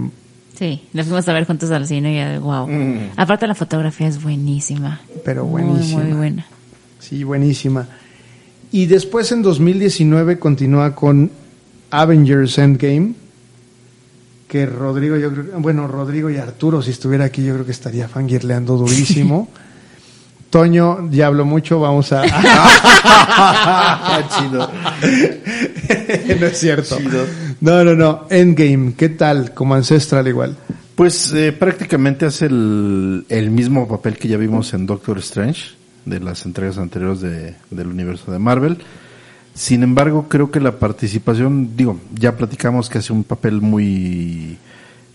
[0.58, 2.68] Sí, la fuimos a ver juntos al cine y ya, wow.
[3.16, 5.00] Aparte la fotografía es buenísima.
[5.24, 6.02] Pero Muy, buenísima.
[6.02, 6.46] Muy, buena.
[6.98, 7.88] Sí, buenísima.
[8.72, 11.30] Y después en 2019 continúa con
[11.90, 13.14] Avengers Endgame,
[14.54, 18.06] que Rodrigo, yo creo, bueno, Rodrigo y Arturo, si estuviera aquí, yo creo que estaría
[18.06, 19.48] fangirleando durísimo.
[20.50, 22.22] Toño, ya hablo mucho, vamos a...
[24.28, 24.70] Chido.
[26.38, 26.98] no es cierto.
[27.62, 28.28] No, no, no.
[28.30, 29.52] Endgame, ¿qué tal?
[29.54, 30.56] Como Ancestral igual.
[30.94, 35.70] Pues eh, prácticamente hace el, el mismo papel que ya vimos en Doctor Strange,
[36.04, 38.78] de las entregas anteriores de, del universo de Marvel.
[39.54, 44.58] Sin embargo, creo que la participación, digo, ya platicamos que hace un papel muy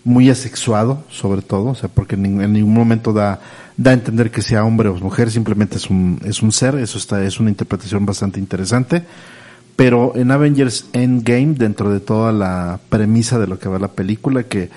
[0.02, 3.38] muy asexuado, sobre todo, o sea, porque en, ning- en ningún momento da,
[3.76, 6.96] da a entender que sea hombre o mujer, simplemente es un, es un ser, eso
[6.96, 9.02] está, es una interpretación bastante interesante.
[9.76, 14.44] Pero en Avengers Endgame, dentro de toda la premisa de lo que va la película,
[14.44, 14.70] que,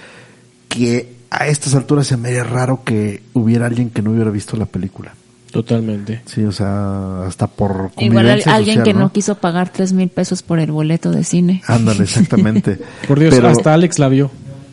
[0.68, 4.58] que a estas alturas se me haría raro que hubiera alguien que no hubiera visto
[4.58, 5.14] la película.
[5.54, 6.22] Totalmente.
[6.26, 9.12] Sí, o sea, hasta por Igual al- alguien social, que no, ¿no?
[9.14, 11.62] quiso pagar tres mil pesos por el boleto de cine.
[11.68, 12.80] Ándale, exactamente.
[13.08, 14.32] Por Dios, Pero- hasta Alex la vio.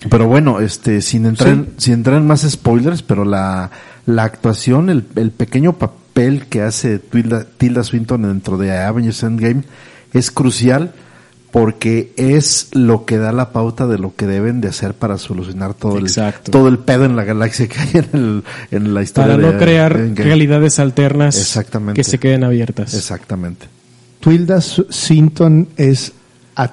[0.09, 3.71] Pero bueno, este, sin entrar, en, sin entrar en más spoilers, pero la,
[4.07, 9.65] la actuación, el, el pequeño papel que hace Tilda, Tilda Swinton dentro de Avengers Endgame
[10.15, 10.95] es crucial
[11.51, 15.75] porque es lo que da la pauta de lo que deben de hacer para solucionar
[15.75, 16.07] todo el
[16.51, 19.53] todo el pedo en la galaxia que hay en, el- en la historia Para no
[19.53, 21.99] de- crear realidades alternas Exactamente.
[22.01, 22.95] que se queden abiertas.
[22.95, 23.67] Exactamente.
[24.21, 26.13] Tilda Swinton es
[26.57, 26.71] a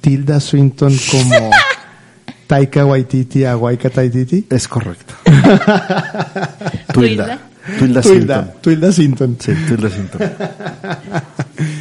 [0.00, 1.50] Tilda Swinton como
[2.46, 4.46] Taika Waititi a Waika Taititi.
[4.50, 5.14] Es correcto.
[6.92, 7.38] Twilda.
[7.78, 8.00] Twilda.
[8.00, 8.02] Twilda.
[8.02, 8.50] Tilda, Swinton.
[8.62, 9.36] Tilda Swinton.
[9.38, 10.20] Sí, Tilda Swinton.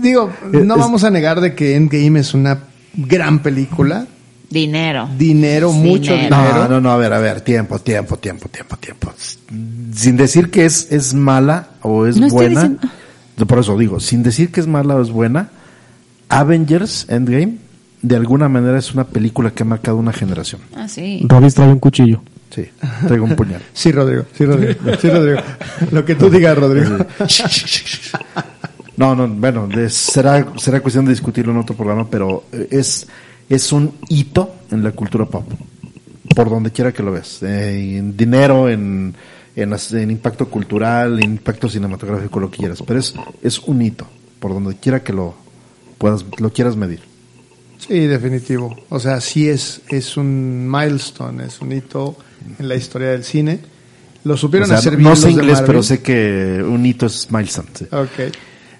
[0.00, 2.58] Digo, Eh, no es- vamos a negar de que Endgame es una
[2.94, 4.06] gran película.
[4.50, 5.08] Dinero.
[5.18, 6.36] Dinero, mucho Dinero.
[6.36, 6.54] dinero.
[6.62, 9.12] No, no, no, a ver, a ver, tiempo, tiempo, tiempo, tiempo, tiempo.
[9.94, 12.62] Sin decir que es, es mala o es No buena.
[12.62, 15.50] diciendo- Por eso digo, sin decir que es mala o es buena,
[16.30, 17.56] Avengers Endgame
[18.02, 20.60] de alguna manera es una película que ha marcado una generación.
[20.74, 21.20] Ah, sí.
[21.28, 22.22] Robin trae un cuchillo.
[22.54, 22.64] Sí,
[23.06, 23.60] traigo un puñal.
[23.74, 25.40] Sí, Rodrigo, sí, Rodrigo, sí, Rodrigo.
[25.92, 26.96] Lo que tú digas, Rodrigo.
[28.98, 33.06] No, no, bueno, de- será, será cuestión de discutirlo en otro programa, pero eh, es,
[33.48, 35.44] es un hito en la cultura pop.
[36.34, 37.42] Por donde quiera que lo veas.
[37.42, 39.14] Eh, en dinero, en,
[39.56, 42.82] en, impacto cultural, en impacto cinematográfico, lo que quieras.
[42.86, 44.06] Pero es, es un hito,
[44.40, 45.34] por donde quiera que lo
[45.96, 47.00] puedas, lo quieras medir.
[47.78, 48.76] Sí, definitivo.
[48.88, 52.16] O sea, sí es, es un milestone, es un hito
[52.58, 53.60] en la historia del cine.
[54.24, 56.84] Lo O supieron sea, hacer no, bien no los sé inglés, pero sé que un
[56.84, 57.68] hito es milestone.
[57.74, 57.86] sí.
[57.92, 58.34] Ok.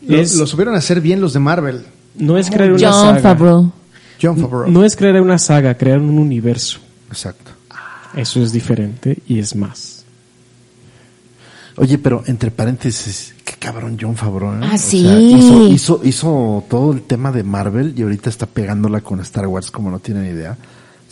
[0.09, 1.85] Lo, Es- lo supieron hacer bien los de Marvel.
[2.17, 3.21] No es crear una John saga.
[3.21, 3.73] Favreau.
[4.21, 4.69] John Favreau.
[4.71, 6.81] No es crear una saga, crear un universo.
[7.09, 7.53] Exacto.
[8.17, 10.05] Eso es diferente y es más.
[11.77, 14.55] Oye, pero entre paréntesis, qué cabrón John Favreau.
[14.55, 14.61] ¿eh?
[14.63, 15.03] Ah, O sí.
[15.03, 19.47] sea, hizo, hizo, hizo todo el tema de Marvel y ahorita está pegándola con Star
[19.47, 20.57] Wars como no tienen idea.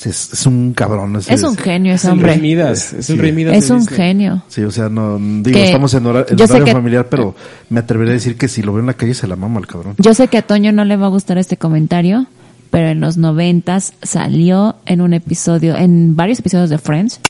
[0.05, 1.17] Es, es un cabrón.
[1.17, 2.37] Es un genio Es ese hombre.
[2.37, 2.93] Midas.
[2.93, 3.23] Es el Sí.
[3.23, 4.43] Rey Midas Es un genio.
[4.49, 7.35] Sí, o sea, no digo, Que estamos en, hora- en horario que- familiar, pero
[7.71, 9.67] me atreveré a decir que si lo veo en la calle se la mama al
[9.67, 9.95] cabrón.
[9.99, 12.27] Yo sé que a Toño no le va a gustar este comentario,
[12.71, 17.21] pero en los noventas salió en un episodio, en varios episodios de Friends.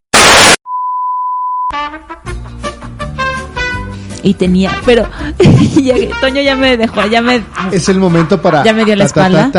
[4.27, 5.09] Y tenía, pero
[5.83, 8.65] ya- Toño ya me dejó, ya me Es el momento para.
[8.65, 9.51] ¿Ya me dio la espalda?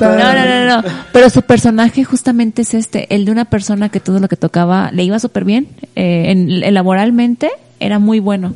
[0.00, 0.88] No, no, no, no.
[1.12, 4.90] Pero su personaje justamente es este, el de una persona que todo lo que tocaba
[4.92, 5.68] le iba súper bien.
[5.94, 8.54] eh, en, en laboralmente era muy bueno.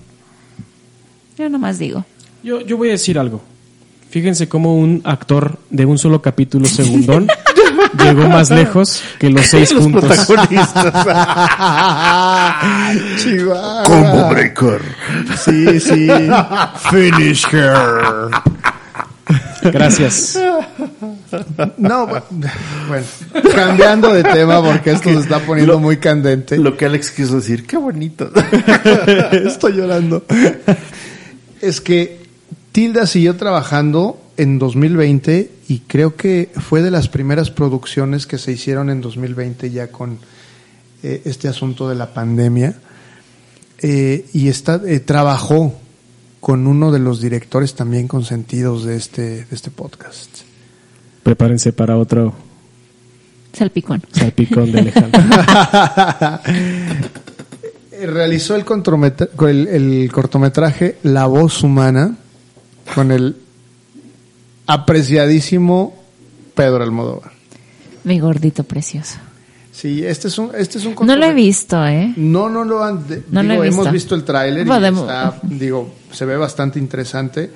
[1.39, 2.05] Yo nomás digo.
[2.43, 3.41] Yo, yo voy a decir algo.
[4.09, 7.29] Fíjense cómo un actor de un solo capítulo segundón
[7.99, 10.05] llegó más lejos que los seis juntos.
[13.17, 13.83] Chihuahua.
[13.85, 14.81] Combo Breaker.
[15.45, 16.09] Sí, sí.
[16.91, 18.31] Finish her.
[19.63, 20.39] Gracias.
[21.77, 22.23] No, bu-
[22.89, 23.05] bueno,
[23.55, 26.57] cambiando de tema porque esto se está poniendo muy candente.
[26.59, 28.31] Lo que Alex quiso decir, qué bonito.
[29.33, 30.25] Estoy llorando.
[31.61, 32.21] Es que
[32.73, 38.53] Tilda siguió trabajando en 2020 y creo que fue de las primeras producciones que se
[38.53, 40.19] hicieron en 2020 ya con
[41.03, 42.75] eh, este asunto de la pandemia.
[43.83, 45.75] Eh, y está, eh, trabajó
[46.41, 50.31] con uno de los directores también consentidos de este, de este podcast.
[51.23, 52.33] Prepárense para otro
[53.53, 54.03] Salpicón.
[54.13, 55.21] salpicón de Alejandro.
[58.03, 62.17] Realizó el, contrometra- el, el cortometraje La voz humana
[62.95, 63.37] con el
[64.73, 65.95] apreciadísimo
[66.55, 67.31] Pedro Almodóvar.
[68.05, 69.19] Mi gordito precioso.
[69.73, 72.13] Sí, este es un, este es un No lo he visto, ¿eh?
[72.17, 73.07] No, no lo han.
[73.09, 73.93] de- No lo digo, he hemos visto.
[73.93, 77.51] visto el tráiler y está, digo, se ve bastante interesante,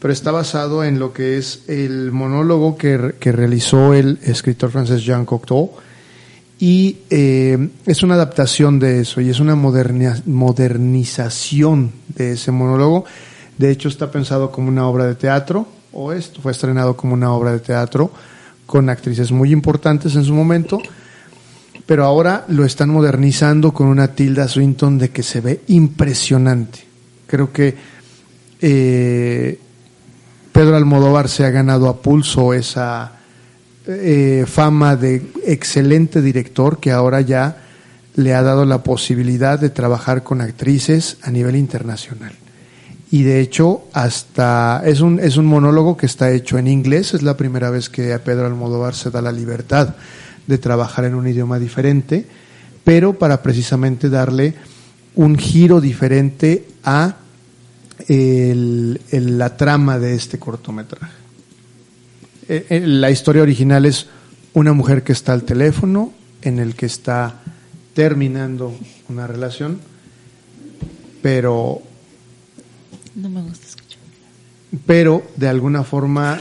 [0.00, 5.04] pero está basado en lo que es el monólogo que, que realizó el escritor francés
[5.04, 5.70] Jean Cocteau
[6.58, 13.04] y eh, es una adaptación de eso y es una modernización de ese monólogo.
[13.58, 17.32] De hecho, está pensado como una obra de teatro o esto fue estrenado como una
[17.32, 18.10] obra de teatro
[18.66, 20.80] con actrices muy importantes en su momento
[21.86, 26.80] pero ahora lo están modernizando con una Tilda Swinton de que se ve impresionante.
[27.26, 27.74] Creo que
[28.60, 29.58] eh,
[30.52, 33.12] Pedro Almodóvar se ha ganado a pulso esa
[33.86, 37.56] eh, fama de excelente director que ahora ya
[38.14, 42.32] le ha dado la posibilidad de trabajar con actrices a nivel internacional.
[43.12, 47.12] Y de hecho, hasta es un, es un monólogo que está hecho en inglés.
[47.12, 49.94] Es la primera vez que a Pedro Almodóvar se da la libertad
[50.46, 52.24] de trabajar en un idioma diferente,
[52.84, 54.54] pero para precisamente darle
[55.14, 57.16] un giro diferente a
[58.08, 61.12] el- la trama de este cortometraje.
[62.48, 64.06] Eh, eh, La historia original es
[64.54, 67.42] una mujer que está al teléfono, en el que está
[67.94, 68.74] terminando
[69.10, 69.78] una relación,
[71.22, 71.82] pero
[73.14, 73.98] No me gusta escuchar.
[74.86, 76.38] pero de alguna forma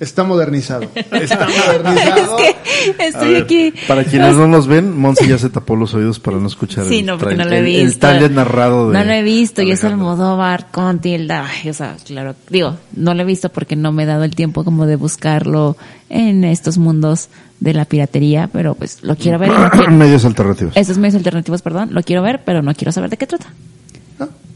[0.00, 0.88] está modernizado.
[0.94, 2.36] Está modernizado.
[2.80, 3.74] Es que estoy ver, aquí.
[3.86, 7.00] Para quienes no nos ven, Monse ya se tapó los oídos para no escuchar Sí,
[7.00, 7.82] el, no, porque no lo he el- visto.
[7.84, 9.84] el trailer narrado de No lo he visto y es.
[9.84, 11.46] Almodóvar con Tilda.
[11.68, 14.64] O sea, claro, digo, no lo he visto porque no me he dado el tiempo
[14.64, 15.76] como de buscarlo
[16.08, 17.28] en estos mundos
[17.60, 19.50] de la piratería, pero pues lo quiero ver.
[19.50, 20.74] y lo quiero- Medios alternativos.
[20.74, 23.52] Esos medios alternativos, perdón, lo quiero ver, pero no quiero saber de qué trata.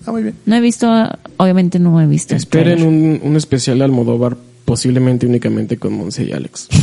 [0.06, 0.34] Ah, muy bien.
[0.46, 0.86] No he visto,
[1.38, 2.34] obviamente no he visto.
[2.34, 6.68] Esperen un, un especial de Almodóvar, posiblemente únicamente con Monse y Alex.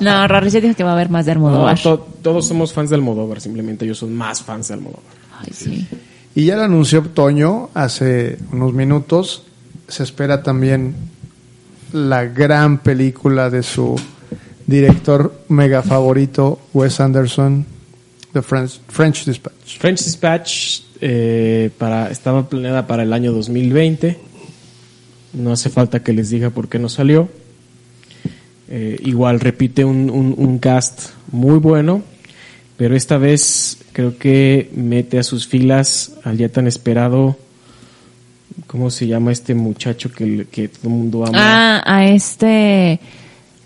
[0.00, 1.76] No, Rorris ya dijo que va a haber más de Almodóvar.
[1.76, 5.02] No, to- todos somos fans de Almodóvar, simplemente ellos son más fans de Almodóvar.
[5.40, 5.86] Ay, sí.
[6.34, 9.44] Y ya lo anunció Toño hace unos minutos.
[9.88, 10.94] Se espera también
[11.92, 13.94] la gran película de su
[14.66, 17.66] director mega favorito, Wes Anderson,
[18.32, 19.78] The French, French Dispatch.
[19.78, 24.18] French Dispatch eh, para, estaba planeada para el año 2020.
[25.34, 27.28] No hace falta que les diga por qué no salió.
[28.68, 32.02] Eh, igual repite un, un- un cast muy bueno,
[32.76, 37.36] pero esta vez creo que mete a sus filas al ya tan esperado.
[38.66, 41.36] ¿Cómo se llama este muchacho que, que todo el mundo ama?
[41.38, 43.00] Ah, a este.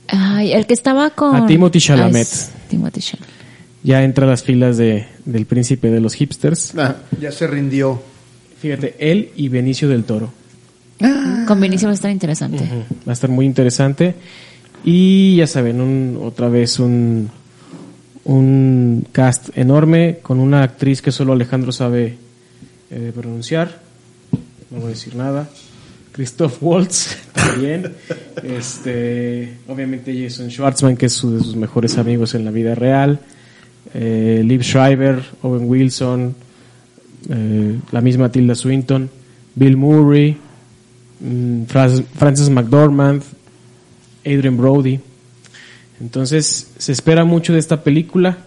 [0.08, 1.36] Ay, el que estaba con.
[1.36, 2.26] A Timothy Chalamet.
[2.68, 3.37] Timothy Chalamet.
[3.82, 6.74] Ya entra a las filas de, del príncipe de los hipsters.
[6.76, 8.02] Ah, ya se rindió.
[8.60, 10.32] Fíjate, él y Benicio del Toro.
[11.46, 12.58] Con Vinicio va a estar interesante.
[13.06, 14.14] Va a estar muy interesante.
[14.84, 17.30] Y ya saben, un- otra vez un,
[18.24, 22.16] un cast enorme con una actriz que solo Alejandro sabe
[22.90, 23.80] eh, pronunciar.
[24.70, 25.48] No voy a decir nada.
[26.12, 27.92] Christoph Waltz también.
[28.42, 33.20] este, obviamente Jason Schwartzman, que es su- de sus mejores amigos en la vida real.
[33.94, 36.34] Eh, Liv Schreiber, Owen Wilson,
[37.28, 39.08] eh, la misma Tilda Swinton,
[39.54, 40.36] Bill Murray,
[41.20, 43.22] mm, Frances McDormand,
[44.24, 45.00] Adrian Brody.
[46.00, 48.38] Entonces, se espera mucho de esta película.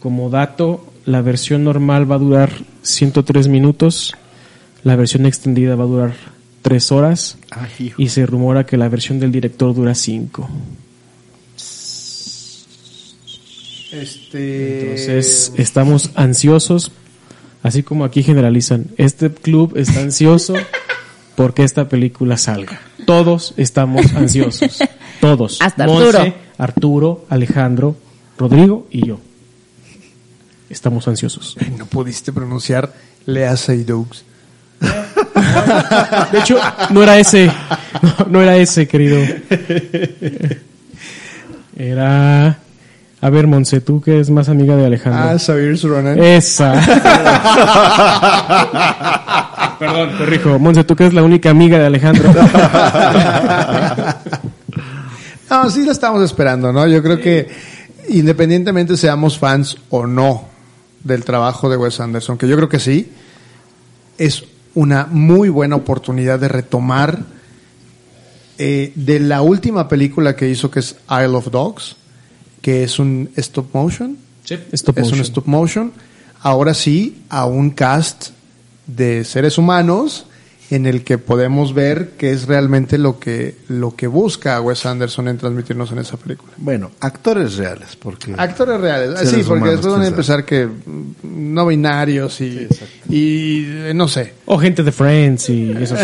[0.00, 2.52] Como dato, la versión normal va a durar
[2.82, 4.14] 103 minutos,
[4.84, 6.14] la versión extendida va a durar
[6.62, 8.00] 3 horas Ay, hijo.
[8.02, 10.48] y se rumora que la versión del director dura 5.
[13.92, 14.80] Este.
[14.82, 16.92] Entonces, estamos ansiosos,
[17.62, 18.86] así como aquí generalizan.
[18.96, 20.54] Este club está ansioso
[21.36, 22.80] porque esta película salga.
[23.06, 24.78] Todos estamos ansiosos.
[25.20, 25.58] Todos.
[25.60, 26.34] Hasta Monse, Arturo.
[26.58, 27.96] Arturo, Alejandro,
[28.36, 29.18] Rodrigo y yo.
[30.68, 31.56] Estamos ansiosos.
[31.76, 32.92] no pudiste pronunciar
[33.24, 34.24] Lea Seydoux.
[36.32, 36.58] De hecho,
[36.90, 37.50] no era ese.
[38.02, 39.18] No, no era ese, querido.
[41.76, 42.58] Era.
[43.20, 45.22] A ver, Monse, tú que es más amiga de Alejandro.
[45.22, 46.22] Ah, Xavier Ronan.
[46.22, 46.72] Esa.
[49.78, 50.58] Perdón, corrijo.
[50.58, 52.32] Monse, tú que eres la única amiga de Alejandro.
[55.50, 56.86] No, sí la estamos esperando, ¿no?
[56.86, 57.48] Yo creo que
[58.10, 60.44] independientemente seamos fans o no
[61.02, 63.10] del trabajo de Wes Anderson, que yo creo que sí,
[64.18, 64.44] es
[64.74, 67.20] una muy buena oportunidad de retomar
[68.58, 71.96] eh, de la última película que hizo, que es Isle of Dogs,
[72.62, 74.16] que es un stop motion.
[74.72, 75.92] Stop es un stop motion.
[76.40, 78.30] Ahora sí, a un cast
[78.86, 80.26] de seres humanos
[80.70, 85.28] en el que podemos ver qué es realmente lo que, lo que busca Wes Anderson
[85.28, 86.52] en transmitirnos en esa película.
[86.58, 91.14] Bueno, actores reales, porque Actores reales, Ah, sí, porque después van a empezar que mm,
[91.54, 92.68] no binarios y,
[93.08, 94.34] y eh, no sé.
[94.44, 95.96] O gente de Friends y eso.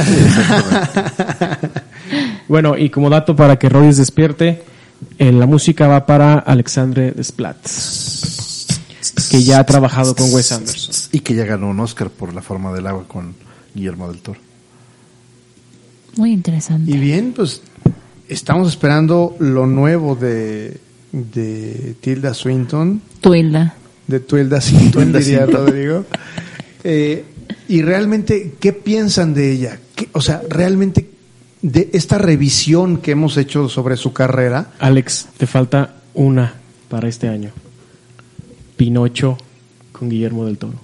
[2.48, 4.62] bueno, y como dato para que Roy despierte,
[5.18, 7.56] eh, la música va para Alexandre Desplat,
[9.30, 10.94] que ya ha trabajado con Wes Anderson.
[11.12, 13.34] y que ya ganó un Oscar por La forma del agua con
[13.74, 14.40] Guillermo del Toro.
[16.16, 16.90] Muy interesante.
[16.90, 17.60] Y bien, pues
[18.28, 20.78] estamos esperando lo nuevo de,
[21.12, 23.74] de Tilda Swinton, Tuilda.
[24.06, 25.66] de Tilda Swinton, Tilda diría Swinton.
[25.66, 26.04] Rodrigo.
[26.86, 27.24] Eh,
[27.68, 29.78] y realmente, ¿qué piensan de ella?
[29.96, 31.08] ¿Qué- o sea, realmente
[31.64, 36.52] de esta revisión que hemos hecho sobre su carrera, Alex, te falta una
[36.90, 37.52] para este año.
[38.76, 39.38] Pinocho
[39.90, 40.74] con Guillermo del Toro.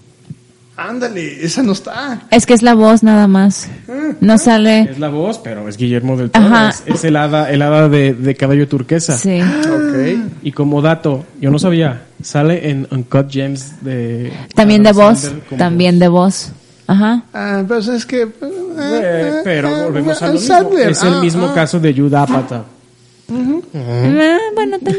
[0.78, 2.22] ándale, esa no está.
[2.31, 3.68] Es que es la voz nada más.
[4.20, 4.83] No sale.
[4.93, 6.47] Es la voz, pero es Guillermo del Toro.
[6.47, 6.70] Ajá.
[6.70, 9.18] Es, es el hada, el hada de, de cabello turquesa.
[9.18, 9.39] Sí.
[9.43, 10.31] Ok.
[10.43, 14.33] Y como dato, yo no sabía, sale en Uncut Gems de...
[14.55, 15.31] También de voz.
[15.59, 16.53] También de voz.
[16.87, 17.22] Aja.
[17.35, 18.26] Ah, pues es que...
[18.83, 20.47] Eh, pero volvemos a lo mismo.
[20.47, 21.55] Sandler, Es el ah, mismo ah.
[21.55, 21.91] caso de.
[23.74, 24.97] Ah, bueno, tan-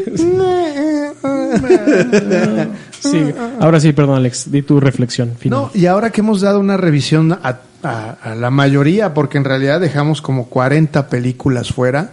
[3.00, 5.58] Sí, ahora sí, perdón Alex, di tu reflexión final.
[5.58, 9.44] No, y ahora que hemos dado una revisión a a, a la mayoría, porque en
[9.44, 12.12] realidad dejamos como 40 películas fuera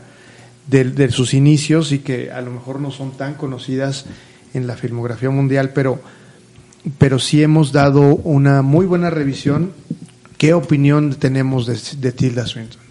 [0.68, 4.06] de, de sus inicios y que a lo mejor no son tan conocidas
[4.54, 6.00] en la filmografía mundial, pero,
[6.98, 9.72] pero sí hemos dado una muy buena revisión.
[10.40, 12.82] ¿Qué opinión tenemos de, de Tilda Swinton?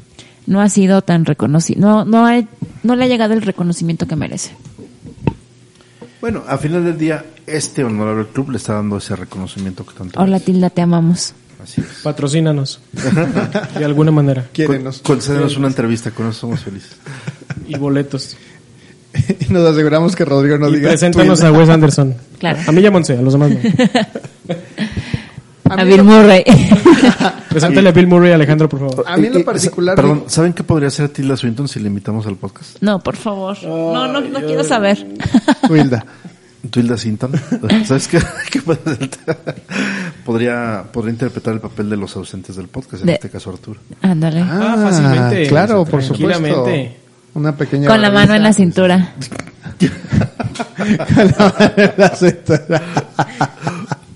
[0.46, 2.44] No ha sido tan reconocido, no, no, ha-
[2.84, 4.52] no le ha llegado el reconocimiento que merece.
[6.20, 10.18] Bueno, al final del día, este honorable club le está dando ese reconocimiento que tanto
[10.20, 10.46] Hola merece.
[10.52, 11.34] Tilda, te amamos.
[11.62, 11.86] Así es.
[12.02, 12.80] Patrocínanos.
[13.78, 14.46] de alguna manera.
[14.52, 14.98] Quiérenos.
[14.98, 16.92] Con- Concédenos una entrevista, con eso somos felices.
[17.66, 18.36] Y boletos.
[19.40, 20.90] Y nos aseguramos que Rodrigo no y diga.
[20.90, 21.50] preséntanos a.
[21.50, 22.14] Wes Anderson.
[22.38, 22.58] Claro.
[22.66, 23.58] A mí ya Monse, a los demás no.
[25.70, 26.44] A Bill lo- Murray.
[27.48, 29.04] Preséntale a Bill Murray, Alejandro, por favor.
[29.06, 31.80] A mí en lo Eh, eh, particular- Perdón, ¿saben qué podría ser Tilda Swinton si
[31.80, 32.76] le invitamos al podcast?
[32.80, 33.56] No, por favor.
[33.64, 34.98] No, no, no quiero saber.
[35.68, 36.04] Tilda.
[36.70, 37.32] Tilda Swinton.
[37.86, 38.18] ¿Sabes qué?
[38.50, 38.60] ¿Qué
[40.24, 43.80] podría, podría interpretar el papel de los ausentes del podcast, en De- este caso Arturo.
[44.02, 44.40] Ándale.
[44.42, 45.46] Ah, fácilmente.
[45.48, 46.66] Claro, por supuesto.
[47.34, 47.88] Una pequeña.
[47.88, 49.14] Con la mano en la cintura.
[50.76, 52.82] Con la mano en la cintura.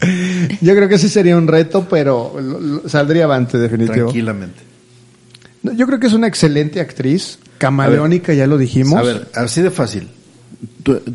[0.60, 3.94] Yo creo que sí sería un reto, pero lo- lo- saldría avante, definitivo.
[3.94, 4.60] Tranquilamente.
[5.62, 8.98] Yo creo que es una excelente actriz, camaleónica, ya lo dijimos.
[8.98, 10.08] A ver, así de fácil.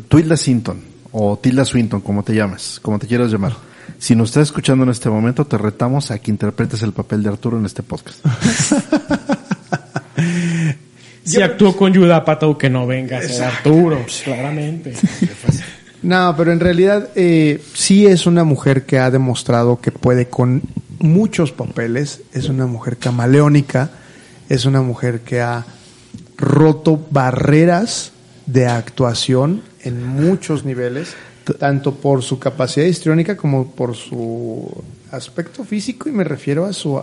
[0.08, 0.80] Tilda Swinton,
[1.12, 3.54] o Tilda Swinton, como te llamas, como te quieras llamar.
[3.98, 7.28] Si nos estás escuchando en este momento, te retamos a que interpretes el papel de
[7.30, 8.24] Arturo en este podcast.
[11.24, 14.02] Si actuó con Judah Pato, que no venga a ser Arturo.
[14.24, 14.94] Claramente.
[16.02, 20.62] No, pero en realidad eh, sí es una mujer que ha demostrado que puede con
[21.00, 22.22] muchos papeles.
[22.32, 23.90] Es una mujer camaleónica,
[24.48, 25.66] es una mujer que ha
[26.36, 28.12] roto barreras
[28.46, 31.14] de actuación en muchos niveles,
[31.58, 34.70] tanto por su capacidad histriónica como por su
[35.10, 37.02] aspecto físico, y me refiero a su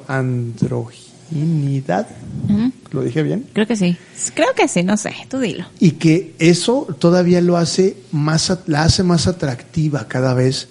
[2.91, 3.45] ¿Lo dije bien?
[3.53, 3.97] Creo que sí.
[4.35, 5.65] Creo que sí, no sé, tú dilo.
[5.79, 10.69] y que eso todavía lo hace más la hace más atractiva cada vez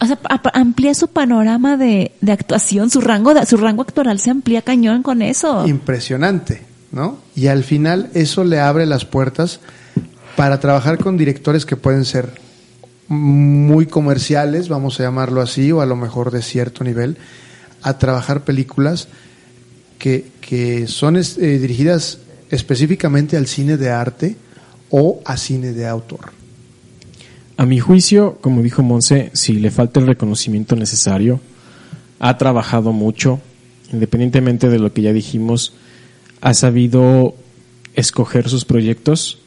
[0.00, 0.18] O sea,
[0.52, 5.02] amplía su panorama de, de actuación, su rango, de- su rango actoral se amplía cañón
[5.02, 5.66] con eso.
[5.66, 9.60] impresionante no y al final eso le abre las puertas
[10.36, 12.30] para trabajar con directores que pueden ser
[13.08, 17.16] muy comerciales vamos a llamarlo así o a lo mejor de cierto nivel
[17.82, 19.08] a trabajar películas
[19.98, 21.22] que, que son eh,
[21.58, 22.18] dirigidas
[22.50, 24.36] específicamente al cine de arte
[24.90, 26.32] o a cine de autor
[27.56, 31.40] A mi juicio, como dijo Monse, si le falta el reconocimiento necesario,
[32.18, 33.40] ha trabajado mucho,
[33.92, 35.74] independientemente de lo que ya dijimos,
[36.40, 37.34] ha sabido
[37.94, 39.38] escoger sus proyectos.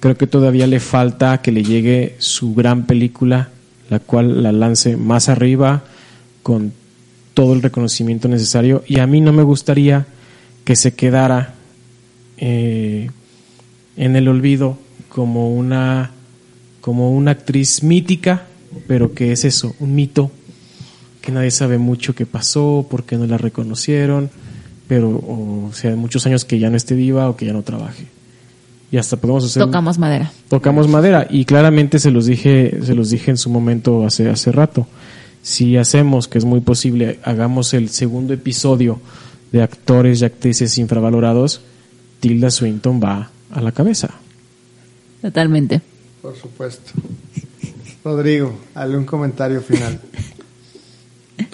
[0.00, 3.50] Creo que todavía le falta que le llegue su gran película,
[3.90, 5.84] la cual la lance más arriba
[6.42, 6.72] con
[7.34, 8.82] todo el reconocimiento necesario.
[8.86, 10.06] Y a mí no me gustaría
[10.64, 11.54] que se quedara
[12.38, 13.10] eh,
[13.96, 14.78] en el olvido
[15.08, 16.10] como una
[16.80, 18.42] como una actriz mítica,
[18.88, 20.32] pero que es eso, un mito,
[21.20, 24.30] que nadie sabe mucho qué pasó, por qué no la reconocieron,
[24.88, 28.06] pero o sea, muchos años que ya no esté viva o que ya no trabaje.
[28.90, 30.32] Y hasta podemos hacer Tocamos madera.
[30.48, 34.52] tocamos madera y claramente se los dije se los dije en su momento hace hace
[34.52, 34.86] rato
[35.42, 39.00] si hacemos que es muy posible hagamos el segundo episodio
[39.50, 41.60] de actores y actrices infravalorados
[42.20, 44.10] Tilda Swinton va a la cabeza
[45.20, 45.80] Totalmente.
[46.20, 46.92] Por supuesto.
[48.04, 50.00] Rodrigo, algún comentario final.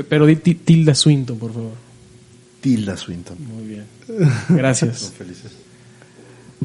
[0.09, 1.73] pero di Ti- Tilda Swinton por favor
[2.61, 3.37] Tilda Swinton.
[3.47, 3.85] muy bien
[4.51, 5.53] gracias Felices.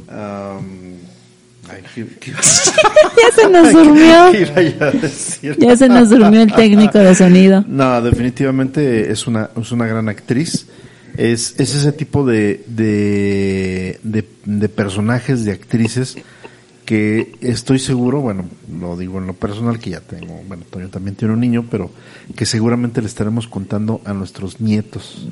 [0.10, 0.96] Am,
[1.70, 2.32] ay, ¿qué- qué-
[3.18, 4.34] Ya se nos durmió.
[5.42, 5.54] yo?
[5.60, 7.64] Ya se nos durmió el técnico de sonido.
[7.68, 10.68] No, definitivamente es una, es una gran actriz.
[11.18, 16.16] Es, es ese tipo de, de, de, de personajes, de actrices
[16.86, 18.46] que estoy seguro, bueno,
[18.80, 21.92] lo digo en lo personal, que ya tengo, bueno, Toño también tiene un niño, pero
[22.36, 25.28] que seguramente le estaremos contando a nuestros nietos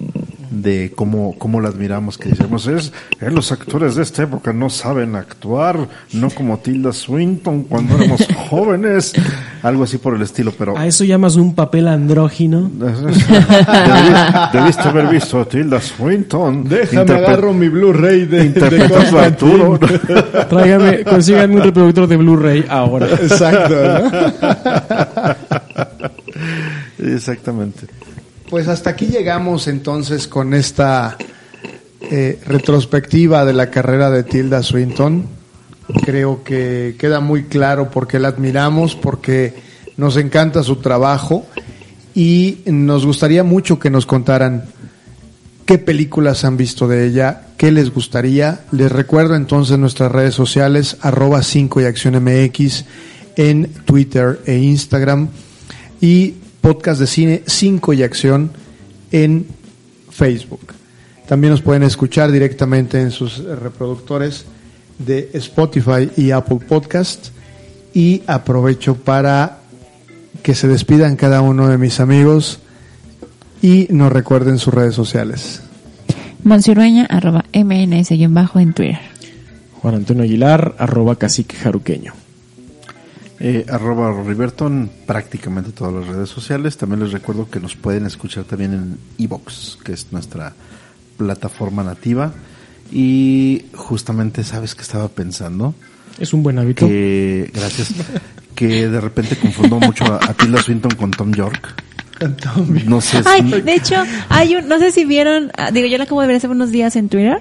[0.51, 2.91] de cómo, cómo la admiramos, que decimos, es,
[3.21, 8.27] eh, los actores de esta época no saben actuar, no como Tilda Swinton cuando éramos
[8.49, 9.13] jóvenes,
[9.63, 10.77] algo así por el estilo, pero...
[10.77, 16.67] a eso llamas un papel andrógino Debiste, debiste haber visto a Tilda Swinton.
[16.67, 19.19] Déjame interpre- agarro mi Blu-ray de, de.
[19.19, 19.79] Arturo.
[20.49, 23.73] tráigame consíganme un reproductor de Blu-ray ahora Exacto.
[23.73, 24.11] ¿no?
[27.15, 27.87] Exactamente.
[28.51, 31.17] Pues hasta aquí llegamos entonces con esta
[32.01, 35.25] eh, retrospectiva de la carrera de Tilda Swinton.
[36.03, 39.53] Creo que queda muy claro por qué la admiramos, porque
[39.95, 41.45] nos encanta su trabajo
[42.13, 44.65] y nos gustaría mucho que nos contaran
[45.65, 48.65] qué películas han visto de ella, qué les gustaría.
[48.73, 52.83] Les recuerdo entonces nuestras redes sociales, arroba 5 y acción MX
[53.37, 55.29] en Twitter e Instagram
[56.01, 58.51] y podcast de cine 5 y acción
[59.11, 59.45] en
[60.09, 60.73] Facebook.
[61.27, 64.45] También nos pueden escuchar directamente en sus reproductores
[64.99, 67.29] de Spotify y Apple Podcast.
[67.93, 69.59] Y aprovecho para
[70.43, 72.59] que se despidan cada uno de mis amigos
[73.61, 75.61] y nos recuerden sus redes sociales.
[76.43, 78.99] Monsirueña, arroba MNS-bajo en Twitter.
[79.81, 82.13] Juan Antonio Aguilar, arroba cacique jaruqueño.
[83.43, 86.77] Eh, arroba Roberto en prácticamente todas las redes sociales.
[86.77, 90.53] También les recuerdo que nos pueden escuchar también en Evox, que es nuestra
[91.17, 92.33] plataforma nativa.
[92.91, 95.73] Y justamente, ¿sabes que estaba pensando?
[96.19, 96.87] Es un buen hábito.
[96.87, 97.93] Que, gracias.
[98.53, 101.73] que de repente confundo mucho a, a Tilda Swinton con Tom York.
[102.85, 103.23] No sé.
[103.25, 103.95] Ay, de hecho,
[104.29, 106.71] hay un, no sé si vieron, ah, digo, yo la acabo de ver hace unos
[106.71, 107.39] días en Twitter,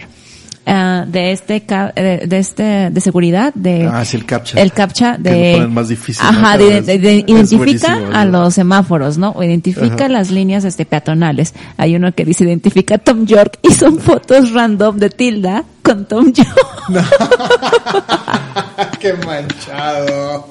[0.67, 1.63] ah, de este,
[1.97, 3.89] de, de este, de seguridad, de...
[3.91, 4.61] Ah, sí, el CAPTCHA.
[4.61, 5.53] El captcha de...
[5.53, 6.31] lo ponen más difícil, ¿no?
[6.31, 9.31] Ajá, de, de- Es identifica a los semáforos, ¿no?
[9.31, 10.09] O identifica Ajá.
[10.09, 11.55] las líneas este, peatonales.
[11.77, 16.05] Hay uno que dice identifica a Tom York y son fotos random de Tilda con
[16.05, 16.49] Tom York.
[19.01, 20.47] ¡Qué manchado!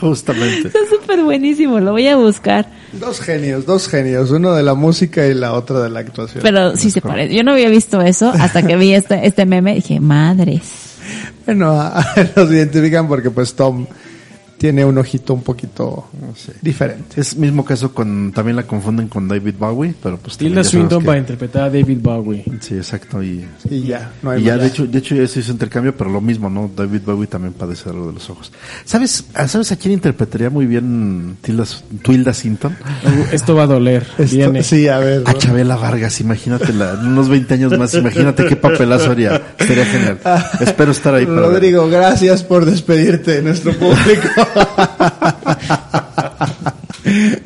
[0.00, 0.68] Justamente.
[0.68, 2.66] Está súper buenísimo, lo voy a buscar.
[2.92, 6.42] Dos genios, dos genios, uno de la música y la otra de la actuación.
[6.42, 7.34] Pero sí se parece.
[7.34, 10.62] Yo no había visto eso hasta que vi este, este meme y dije, madres.
[11.44, 11.92] Bueno,
[12.36, 13.86] los identifican porque pues Tom
[14.60, 16.08] tiene un ojito un poquito
[16.60, 17.18] diferente.
[17.18, 21.06] Es mismo caso con, también la confunden con David Bowie, pero pues Tilda Swinton que-
[21.06, 22.44] para interpretar a David Bowie.
[22.60, 23.22] Sí, exacto.
[23.22, 24.60] Y, Y ya, no hay y ya, más.
[24.60, 26.70] de hecho, de hecho ya se hizo intercambio, pero lo mismo, ¿no?
[26.76, 28.52] David Bowie también padece algo de los ojos.
[28.84, 31.64] ¿Sabes, a- ¿sabes a quién interpretaría muy bien Tilda,
[32.02, 32.76] Tilda Swinton?
[33.32, 34.06] Esto va a doler.
[34.18, 34.62] Esto- Viene.
[34.62, 35.22] sí, a ver.
[35.24, 39.40] A Chabela Vargas, imagínatela, en unos 20 años más, imagínate qué papelazo haría.
[39.58, 40.18] Sería genial.
[40.60, 41.50] Espero estar ahí para ver.
[41.52, 44.28] Rodrigo, gracias por despedirte de nuestro público.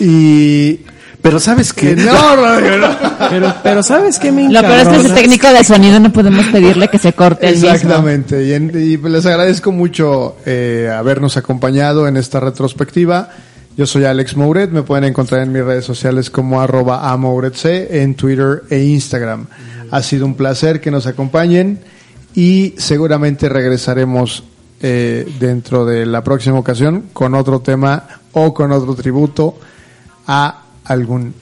[0.00, 0.80] y
[1.20, 1.94] Pero ¿sabes qué?
[1.96, 2.96] no, Rodrigo, no.
[3.30, 6.46] Pero, pero ¿sabes qué me Lo peor es que ese técnico de sonido no podemos
[6.46, 7.70] pedirle que se corte el mismo.
[7.70, 8.44] Exactamente.
[8.44, 13.28] Y, en- y les agradezco mucho eh, habernos acompañado en esta retrospectiva.
[13.76, 14.70] Yo soy Alex Mouret.
[14.70, 19.46] Me pueden encontrar en mis redes sociales como arroba amouretc en Twitter e Instagram.
[19.90, 21.80] Ha sido un placer que nos acompañen
[22.34, 24.44] y seguramente regresaremos
[24.82, 29.56] eh, dentro de la próxima ocasión con otro tema o con otro tributo
[30.26, 31.34] a algún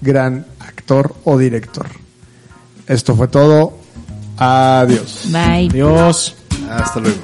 [0.00, 1.86] gran actor o director.
[2.88, 3.78] Esto fue todo.
[4.36, 5.28] Adiós.
[5.30, 5.68] Bye.
[5.68, 6.36] Dios.
[6.68, 7.18] Hasta luego.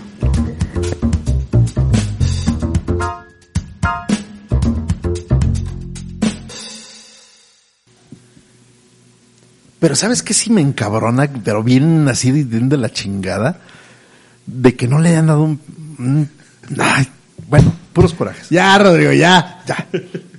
[9.81, 11.29] Pero ¿sabes qué sí me encabrona?
[11.45, 13.61] Pero bien así de la chingada.
[14.47, 15.61] De que no le hayan dado un...
[15.99, 16.31] un-
[16.81, 17.07] ay,
[17.49, 18.49] bueno, puros corajes.
[18.51, 19.63] Ya, Rodrigo, ya.
[19.67, 19.87] Ya.